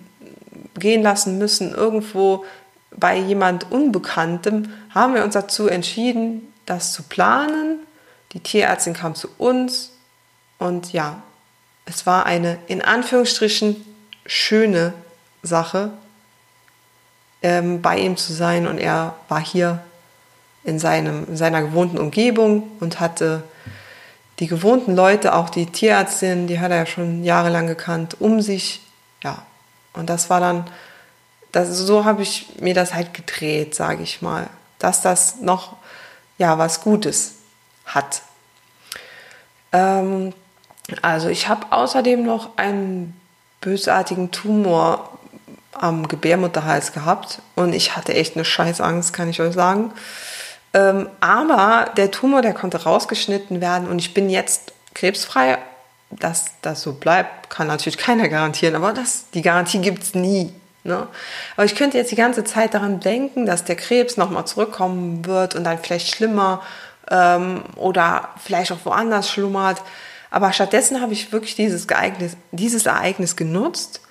gehen 0.77 1.01
lassen 1.01 1.37
müssen, 1.37 1.73
irgendwo 1.73 2.45
bei 2.95 3.17
jemand 3.17 3.71
Unbekanntem, 3.71 4.71
haben 4.93 5.15
wir 5.15 5.23
uns 5.23 5.33
dazu 5.33 5.67
entschieden, 5.67 6.53
das 6.65 6.93
zu 6.93 7.03
planen. 7.03 7.79
Die 8.33 8.39
Tierärztin 8.39 8.93
kam 8.93 9.15
zu 9.15 9.29
uns 9.37 9.91
und 10.57 10.93
ja, 10.93 11.21
es 11.85 12.05
war 12.05 12.25
eine 12.25 12.57
in 12.67 12.81
Anführungsstrichen 12.81 13.85
schöne 14.25 14.93
Sache, 15.43 15.91
ähm, 17.41 17.81
bei 17.81 17.99
ihm 17.99 18.17
zu 18.17 18.33
sein 18.33 18.65
und 18.67 18.79
er 18.79 19.15
war 19.29 19.43
hier 19.43 19.83
in, 20.63 20.79
seinem, 20.79 21.27
in 21.27 21.37
seiner 21.37 21.61
gewohnten 21.61 21.99
Umgebung 21.99 22.71
und 22.79 22.99
hatte 22.99 23.43
die 24.39 24.47
gewohnten 24.47 24.95
Leute, 24.95 25.33
auch 25.33 25.49
die 25.49 25.67
Tierärztin, 25.67 26.47
die 26.47 26.59
hat 26.59 26.71
er 26.71 26.77
ja 26.77 26.85
schon 26.85 27.23
jahrelang 27.23 27.67
gekannt, 27.67 28.17
um 28.19 28.41
sich. 28.41 28.81
Ja, 29.23 29.45
und 29.93 30.09
das 30.09 30.29
war 30.29 30.39
dann, 30.39 30.65
das, 31.51 31.69
so 31.69 32.03
habe 32.03 32.21
ich 32.21 32.47
mir 32.59 32.73
das 32.73 32.93
halt 32.93 33.13
gedreht, 33.13 33.75
sage 33.75 34.03
ich 34.03 34.21
mal, 34.21 34.49
dass 34.79 35.01
das 35.01 35.37
noch 35.39 35.77
ja 36.37 36.57
was 36.57 36.81
Gutes 36.81 37.35
hat. 37.85 38.23
Ähm, 39.71 40.33
also 41.01 41.29
ich 41.29 41.47
habe 41.47 41.67
außerdem 41.71 42.23
noch 42.23 42.57
einen 42.57 43.19
bösartigen 43.61 44.31
Tumor 44.31 45.17
am 45.73 46.07
Gebärmutterhals 46.07 46.93
gehabt 46.93 47.39
und 47.55 47.73
ich 47.73 47.95
hatte 47.95 48.13
echt 48.13 48.35
eine 48.35 48.45
Scheißangst, 48.45 49.13
kann 49.13 49.29
ich 49.29 49.41
euch 49.41 49.53
sagen. 49.53 49.91
Ähm, 50.73 51.09
aber 51.19 51.91
der 51.97 52.11
Tumor, 52.11 52.41
der 52.41 52.53
konnte 52.53 52.83
rausgeschnitten 52.83 53.61
werden 53.61 53.87
und 53.87 53.99
ich 53.99 54.13
bin 54.13 54.29
jetzt 54.29 54.73
krebsfrei. 54.93 55.57
Dass 56.11 56.45
das 56.61 56.81
so 56.81 56.93
bleibt, 56.93 57.49
kann 57.49 57.67
natürlich 57.67 57.97
keiner 57.97 58.29
garantieren, 58.29 58.75
aber 58.75 58.93
das, 58.93 59.25
die 59.33 59.41
Garantie 59.41 59.79
gibt 59.79 60.03
es 60.03 60.13
nie. 60.13 60.53
Ne? 60.83 61.07
Aber 61.55 61.65
ich 61.65 61.75
könnte 61.75 61.97
jetzt 61.97 62.11
die 62.11 62.15
ganze 62.15 62.43
Zeit 62.43 62.75
daran 62.75 62.99
denken, 62.99 63.47
dass 63.47 63.63
der 63.63 63.75
Krebs 63.75 64.15
nochmal 64.15 64.45
zurückkommen 64.45 65.25
wird 65.25 65.55
und 65.55 65.63
dann 65.63 65.79
vielleicht 65.79 66.15
schlimmer 66.15 66.61
ähm, 67.09 67.63
oder 67.75 68.29
vielleicht 68.37 68.71
auch 68.71 68.77
woanders 68.83 69.29
schlummert. 69.29 69.81
Aber 70.35 70.51
stattdessen 70.51 70.99
habe 70.99 71.13
ich 71.13 71.31
wirklich 71.31 71.55
dieses, 71.55 71.85
Ereignis, 71.85 72.35
dieses 72.51 72.85
Ereignis 72.87 73.37
genutzt 73.37 74.01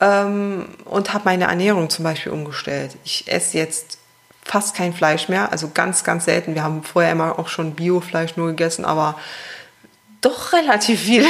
ähm, 0.00 0.68
und 0.84 1.12
habe 1.12 1.24
meine 1.24 1.46
Ernährung 1.46 1.90
zum 1.90 2.04
Beispiel 2.04 2.30
umgestellt. 2.30 2.96
Ich 3.02 3.24
esse 3.26 3.58
jetzt 3.58 3.98
fast 4.44 4.76
kein 4.76 4.92
Fleisch 4.92 5.28
mehr, 5.28 5.50
also 5.50 5.72
ganz, 5.74 6.04
ganz 6.04 6.26
selten. 6.26 6.54
Wir 6.54 6.62
haben 6.62 6.84
vorher 6.84 7.10
immer 7.10 7.36
auch 7.36 7.48
schon 7.48 7.74
Biofleisch 7.74 8.36
nur 8.36 8.46
gegessen, 8.46 8.84
aber 8.84 9.18
doch 10.20 10.52
relativ 10.52 11.00
viel. 11.00 11.26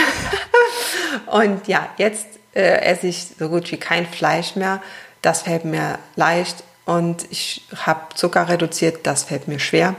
und 1.29 1.67
ja, 1.67 1.89
jetzt 1.97 2.27
äh, 2.55 2.83
esse 2.83 3.07
ich 3.07 3.29
so 3.39 3.49
gut 3.49 3.73
wie 3.73 3.79
kein 3.79 4.05
Fleisch 4.05 4.55
mehr. 4.55 4.83
Das 5.23 5.43
fällt 5.45 5.65
mir 5.65 5.99
leicht 6.15 6.63
und 6.85 7.25
ich 7.31 7.67
habe 7.75 8.15
Zucker 8.15 8.51
reduziert, 8.51 9.07
das 9.07 9.23
fällt 9.23 9.49
mir 9.49 9.61
schwer. 9.61 9.95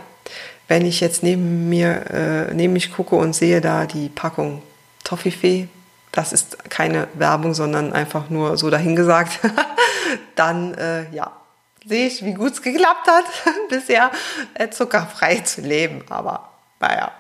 Wenn 0.68 0.86
ich 0.86 1.00
jetzt 1.00 1.24
neben 1.24 1.70
mir, 1.70 2.06
äh, 2.10 2.54
neben 2.54 2.74
mich 2.74 2.92
gucke 2.92 3.16
und 3.16 3.34
sehe 3.34 3.62
da 3.62 3.86
die 3.86 4.10
Packung 4.10 4.62
Toffifee, 5.04 5.70
das 6.12 6.34
ist 6.34 6.70
keine 6.70 7.08
Werbung, 7.14 7.54
sondern 7.54 7.94
einfach 7.94 8.30
nur 8.30 8.58
so 8.58 8.70
dahingesagt, 8.70 9.40
dann 10.36 10.74
äh, 10.74 11.10
ja, 11.12 11.32
sehe 11.86 12.08
ich, 12.08 12.26
wie 12.26 12.34
gut 12.34 12.54
es 12.54 12.62
geklappt 12.62 13.08
hat, 13.08 13.26
bisher 13.70 14.12
äh, 14.56 14.70
zuckerfrei 14.70 15.38
zu 15.38 15.62
leben. 15.62 16.04
Aber 16.10 16.50
naja. 16.80 17.12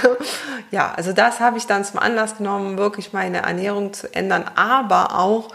ja, 0.70 0.92
also 0.94 1.12
das 1.12 1.40
habe 1.40 1.58
ich 1.58 1.66
dann 1.66 1.84
zum 1.84 1.98
Anlass 1.98 2.36
genommen, 2.36 2.76
wirklich 2.76 3.12
meine 3.12 3.42
Ernährung 3.42 3.92
zu 3.92 4.12
ändern, 4.14 4.44
aber 4.54 5.18
auch 5.18 5.48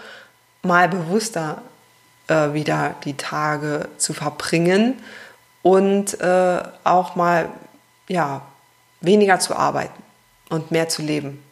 mal 0.62 0.90
bewusster 0.90 1.62
äh, 2.28 2.54
wieder 2.54 2.96
die 3.06 3.16
Tage 3.16 3.88
zu 3.98 4.14
verbringen 4.14 5.02
und 5.62 6.20
äh, 6.20 6.64
auch 6.84 7.16
mal 7.16 7.50
ja, 8.08 8.42
weniger 9.02 9.40
zu 9.40 9.56
arbeiten 9.56 10.04
und 10.50 10.72
mehr 10.72 10.90
zu 10.90 11.02
leben. 11.02 11.44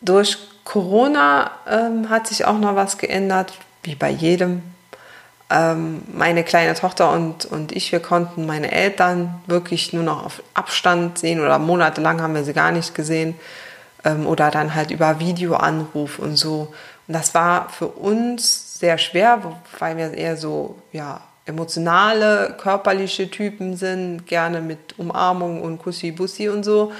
Durch 0.00 0.38
Corona 0.64 1.50
ähm, 1.68 2.10
hat 2.10 2.26
sich 2.26 2.44
auch 2.44 2.58
noch 2.58 2.76
was 2.76 2.98
geändert, 2.98 3.54
wie 3.82 3.94
bei 3.94 4.10
jedem 4.10 4.62
ähm, 5.50 6.02
meine 6.12 6.44
kleine 6.44 6.74
Tochter 6.74 7.10
und, 7.12 7.46
und 7.46 7.72
ich, 7.72 7.90
wir 7.90 8.00
konnten 8.00 8.44
meine 8.44 8.70
Eltern 8.70 9.40
wirklich 9.46 9.92
nur 9.92 10.02
noch 10.02 10.24
auf 10.24 10.42
Abstand 10.54 11.18
sehen 11.18 11.40
oder 11.40 11.58
monatelang 11.58 12.20
haben 12.20 12.34
wir 12.34 12.44
sie 12.44 12.52
gar 12.52 12.70
nicht 12.70 12.94
gesehen 12.94 13.34
ähm, 14.04 14.26
oder 14.26 14.50
dann 14.50 14.74
halt 14.74 14.90
über 14.90 15.20
Videoanruf 15.20 16.18
und 16.18 16.36
so. 16.36 16.72
Und 17.06 17.14
das 17.14 17.34
war 17.34 17.70
für 17.70 17.88
uns 17.88 18.78
sehr 18.78 18.98
schwer, 18.98 19.40
weil 19.78 19.96
wir 19.96 20.12
eher 20.12 20.36
so, 20.36 20.76
ja, 20.92 21.20
emotionale, 21.48 22.56
körperliche 22.60 23.30
Typen 23.30 23.76
sind, 23.76 24.26
gerne 24.26 24.60
mit 24.60 24.98
Umarmung 24.98 25.62
und 25.62 25.78
Kussi-Bussi 25.78 26.48
und 26.48 26.64
so. 26.64 26.92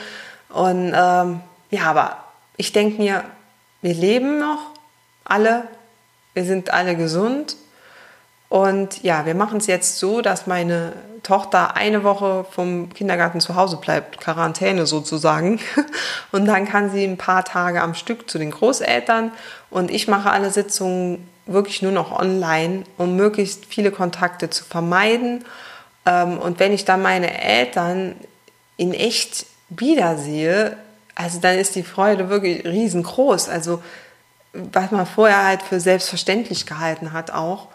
Und 0.48 0.92
ähm, 0.94 1.40
ja, 1.70 1.82
aber 1.84 2.24
ich 2.56 2.72
denke 2.72 3.00
mir, 3.00 3.24
wir 3.82 3.94
leben 3.94 4.38
noch 4.38 4.72
alle, 5.24 5.64
wir 6.34 6.44
sind 6.44 6.72
alle 6.72 6.96
gesund 6.96 7.56
und 8.48 9.02
ja, 9.02 9.26
wir 9.26 9.34
machen 9.34 9.58
es 9.58 9.66
jetzt 9.66 9.98
so, 9.98 10.22
dass 10.22 10.46
meine 10.46 10.94
Tochter 11.22 11.76
eine 11.76 12.02
Woche 12.02 12.46
vom 12.50 12.92
Kindergarten 12.94 13.40
zu 13.40 13.56
Hause 13.56 13.76
bleibt, 13.76 14.18
Quarantäne 14.20 14.87
sozusagen. 14.87 15.61
Und 16.32 16.46
dann 16.46 16.66
kann 16.66 16.90
sie 16.90 17.04
ein 17.04 17.18
paar 17.18 17.44
Tage 17.44 17.82
am 17.82 17.94
Stück 17.94 18.30
zu 18.30 18.38
den 18.38 18.50
Großeltern. 18.50 19.32
Und 19.68 19.90
ich 19.90 20.08
mache 20.08 20.30
alle 20.30 20.50
Sitzungen 20.50 21.28
wirklich 21.48 21.82
nur 21.82 21.92
noch 21.92 22.12
online, 22.12 22.84
um 22.96 23.16
möglichst 23.16 23.66
viele 23.66 23.90
Kontakte 23.90 24.50
zu 24.50 24.64
vermeiden. 24.64 25.44
Ähm, 26.06 26.38
und 26.38 26.61
wenn 26.61 26.72
ich 26.72 26.84
dann 26.84 27.02
meine 27.02 27.42
Eltern 27.42 28.14
in 28.76 28.94
echt 28.94 29.46
wiedersehe, 29.70 30.76
also 31.14 31.40
dann 31.40 31.58
ist 31.58 31.74
die 31.74 31.82
Freude 31.82 32.28
wirklich 32.28 32.64
riesengroß. 32.64 33.48
Also 33.48 33.82
was 34.52 34.90
man 34.90 35.06
vorher 35.06 35.44
halt 35.44 35.62
für 35.62 35.80
selbstverständlich 35.80 36.66
gehalten 36.66 37.12
hat 37.12 37.30
auch 37.30 37.68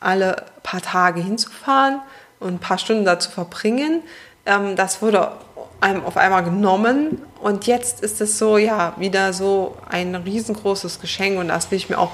alle 0.00 0.44
paar 0.62 0.82
Tage 0.82 1.20
hinzufahren 1.20 2.00
und 2.38 2.54
ein 2.54 2.58
paar 2.58 2.78
Stunden 2.78 3.04
da 3.04 3.18
zu 3.18 3.30
verbringen. 3.30 4.02
Ähm, 4.44 4.76
das 4.76 5.02
wurde 5.02 5.32
einem 5.80 6.04
auf 6.04 6.16
einmal 6.16 6.44
genommen 6.44 7.22
und 7.40 7.66
jetzt 7.66 8.00
ist 8.00 8.20
es 8.20 8.38
so, 8.38 8.56
ja, 8.58 8.94
wieder 8.96 9.32
so 9.32 9.76
ein 9.88 10.14
riesengroßes 10.14 11.00
Geschenk 11.00 11.38
und 11.38 11.48
das 11.48 11.70
will 11.70 11.78
ich 11.78 11.88
mir 11.88 11.98
auch 11.98 12.12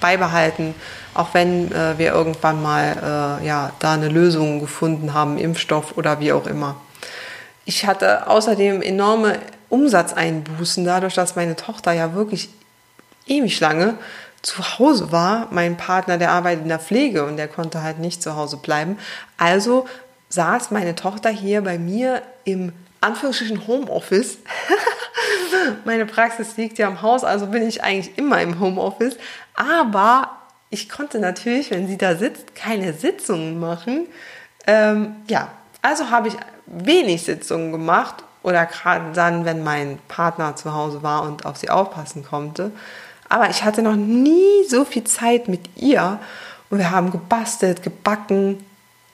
beibehalten, 0.00 0.74
auch 1.14 1.28
wenn 1.32 1.72
äh, 1.72 1.98
wir 1.98 2.12
irgendwann 2.12 2.62
mal 2.62 3.40
äh, 3.42 3.46
ja, 3.46 3.72
da 3.78 3.94
eine 3.94 4.08
Lösung 4.08 4.60
gefunden 4.60 5.14
haben, 5.14 5.38
Impfstoff 5.38 5.96
oder 5.96 6.20
wie 6.20 6.32
auch 6.32 6.46
immer. 6.46 6.76
Ich 7.64 7.86
hatte 7.86 8.28
außerdem 8.28 8.82
enorme 8.82 9.38
Umsatzeinbußen 9.68 10.84
dadurch, 10.84 11.14
dass 11.14 11.36
meine 11.36 11.56
Tochter 11.56 11.92
ja 11.92 12.14
wirklich 12.14 12.48
ewig 13.26 13.58
lange 13.60 13.94
zu 14.42 14.78
Hause 14.78 15.10
war. 15.10 15.48
Mein 15.50 15.76
Partner, 15.76 16.18
der 16.18 16.30
arbeitet 16.30 16.62
in 16.62 16.68
der 16.68 16.78
Pflege 16.78 17.24
und 17.24 17.36
der 17.36 17.48
konnte 17.48 17.82
halt 17.82 17.98
nicht 17.98 18.22
zu 18.22 18.36
Hause 18.36 18.58
bleiben. 18.58 18.98
Also 19.36 19.86
saß 20.28 20.70
meine 20.70 20.94
Tochter 20.94 21.30
hier 21.30 21.62
bei 21.62 21.78
mir 21.78 22.22
im 22.44 22.72
Anführungsstrichen 23.00 23.66
Homeoffice. 23.66 24.38
Meine 25.84 26.06
Praxis 26.06 26.56
liegt 26.56 26.78
ja 26.78 26.88
im 26.88 27.02
Haus, 27.02 27.24
also 27.24 27.46
bin 27.46 27.66
ich 27.66 27.82
eigentlich 27.82 28.16
immer 28.18 28.40
im 28.40 28.60
Homeoffice. 28.60 29.16
Aber 29.54 30.30
ich 30.70 30.88
konnte 30.88 31.18
natürlich, 31.18 31.70
wenn 31.70 31.86
sie 31.86 31.96
da 31.96 32.16
sitzt, 32.16 32.54
keine 32.54 32.92
Sitzungen 32.92 33.58
machen. 33.60 34.06
Ähm, 34.66 35.16
ja, 35.28 35.48
also 35.82 36.10
habe 36.10 36.28
ich 36.28 36.36
wenig 36.66 37.22
Sitzungen 37.22 37.72
gemacht 37.72 38.24
oder 38.42 38.66
gerade 38.66 39.12
dann, 39.12 39.44
wenn 39.44 39.62
mein 39.62 39.98
Partner 40.08 40.56
zu 40.56 40.74
Hause 40.74 41.02
war 41.02 41.22
und 41.22 41.46
auf 41.46 41.56
sie 41.56 41.70
aufpassen 41.70 42.24
konnte. 42.24 42.72
Aber 43.28 43.50
ich 43.50 43.64
hatte 43.64 43.82
noch 43.82 43.96
nie 43.96 44.64
so 44.68 44.84
viel 44.84 45.04
Zeit 45.04 45.48
mit 45.48 45.60
ihr 45.76 46.18
und 46.70 46.78
wir 46.78 46.90
haben 46.90 47.10
gebastelt, 47.10 47.82
gebacken. 47.82 48.64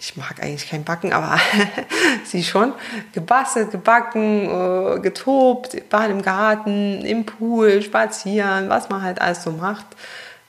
Ich 0.03 0.17
mag 0.17 0.43
eigentlich 0.43 0.69
kein 0.69 0.83
Backen, 0.83 1.13
aber 1.13 1.39
sie 2.25 2.43
schon, 2.43 2.75
gebastelt, 3.13 3.71
gebacken, 3.71 4.97
äh, 4.97 5.01
getobt, 5.01 5.77
waren 5.93 6.11
im 6.11 6.23
Garten, 6.23 7.05
im 7.05 7.25
Pool, 7.25 7.83
spazieren, 7.83 8.69
was 8.69 8.89
man 8.89 9.03
halt 9.03 9.21
alles 9.21 9.45
so 9.45 9.53
macht. 9.53 9.87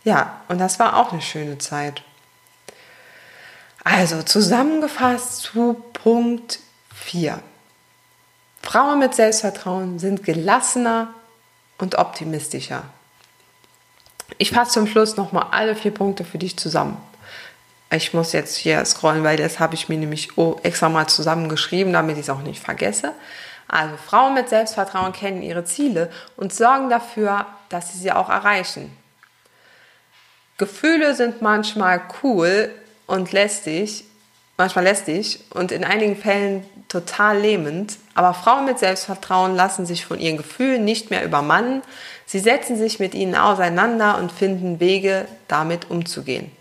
Ja, 0.03 0.41
und 0.47 0.57
das 0.57 0.79
war 0.79 0.97
auch 0.97 1.11
eine 1.11 1.21
schöne 1.21 1.59
Zeit. 1.59 2.01
Also 3.83 4.23
zusammengefasst 4.23 5.41
zu 5.41 5.75
Punkt 5.93 6.59
4. 6.95 7.39
Frauen 8.63 8.97
mit 8.97 9.13
Selbstvertrauen 9.13 9.99
sind 9.99 10.23
gelassener 10.23 11.13
und 11.77 11.93
optimistischer. 11.95 12.85
Ich 14.39 14.49
fasse 14.49 14.71
zum 14.71 14.87
Schluss 14.87 15.15
nochmal 15.15 15.47
alle 15.51 15.75
vier 15.75 15.93
Punkte 15.93 16.25
für 16.25 16.39
dich 16.39 16.57
zusammen. 16.57 16.97
Ich 17.95 18.11
muss 18.11 18.31
jetzt 18.33 18.55
hier 18.57 18.83
scrollen, 18.85 19.23
weil 19.23 19.37
das 19.37 19.59
habe 19.59 19.75
ich 19.75 19.87
mir 19.87 19.97
nämlich 19.97 20.29
extra 20.63 20.89
mal 20.89 21.05
zusammengeschrieben, 21.05 21.93
damit 21.93 22.17
ich 22.17 22.23
es 22.23 22.29
auch 22.31 22.41
nicht 22.41 22.59
vergesse. 22.59 23.11
Also 23.67 23.95
Frauen 23.97 24.33
mit 24.33 24.49
Selbstvertrauen 24.49 25.13
kennen 25.13 25.43
ihre 25.43 25.63
Ziele 25.63 26.09
und 26.35 26.51
sorgen 26.53 26.89
dafür, 26.89 27.45
dass 27.69 27.93
sie 27.93 27.99
sie 27.99 28.11
auch 28.11 28.29
erreichen. 28.29 28.95
Gefühle 30.57 31.13
sind 31.13 31.43
manchmal 31.43 32.01
cool 32.23 32.71
und 33.05 33.31
lästig, 33.31 34.05
manchmal 34.57 34.85
lästig 34.85 35.41
und 35.51 35.71
in 35.71 35.83
einigen 35.83 36.15
Fällen 36.15 36.65
total 36.87 37.39
lähmend, 37.39 37.97
aber 38.15 38.33
Frauen 38.33 38.65
mit 38.65 38.79
Selbstvertrauen 38.79 39.55
lassen 39.55 39.85
sich 39.85 40.05
von 40.05 40.19
ihren 40.19 40.37
Gefühlen 40.37 40.83
nicht 40.83 41.11
mehr 41.11 41.23
übermannen. 41.23 41.83
Sie 42.25 42.39
setzen 42.39 42.75
sich 42.75 42.99
mit 42.99 43.13
ihnen 43.13 43.35
auseinander 43.35 44.17
und 44.17 44.31
finden 44.31 44.79
Wege, 44.79 45.27
damit 45.47 45.91
umzugehen. 45.91 46.51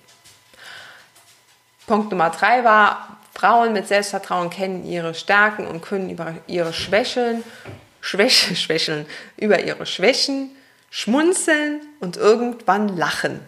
Punkt 1.87 2.11
Nummer 2.11 2.31
drei 2.31 2.65
war, 2.65 3.17
Frauen 3.35 3.73
mit 3.73 3.89
Selbstvertrauen 3.89 4.51
kennen 4.51 4.85
ihre 4.85 5.15
Stärken 5.15 5.67
und 5.67 5.83
können 5.83 6.11
über 6.11 6.35
ihre 6.47 6.73
Schwächen, 6.73 7.43
Schwäche, 8.01 8.55
Schwächeln, 8.57 9.07
über 9.37 9.61
ihre 9.61 9.87
Schwächen 9.87 10.51
schmunzeln 10.91 11.81
und 12.01 12.17
irgendwann 12.17 12.97
lachen. 12.97 13.41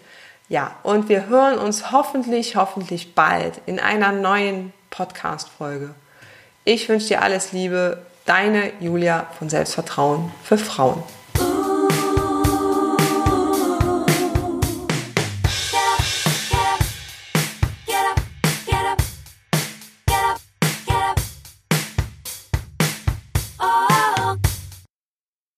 Ja, 0.49 0.75
und 0.83 1.09
wir 1.09 1.27
hören 1.27 1.57
uns 1.57 1.91
hoffentlich, 1.91 2.55
hoffentlich 2.55 3.13
bald 3.13 3.59
in 3.65 3.79
einer 3.79 4.11
neuen 4.11 4.73
Podcast-Folge. 4.89 5.93
Ich 6.63 6.89
wünsche 6.89 7.09
dir 7.09 7.21
alles 7.21 7.51
Liebe, 7.51 8.01
deine 8.25 8.71
Julia 8.79 9.27
von 9.37 9.49
Selbstvertrauen 9.49 10.31
für 10.43 10.57
Frauen. 10.57 11.03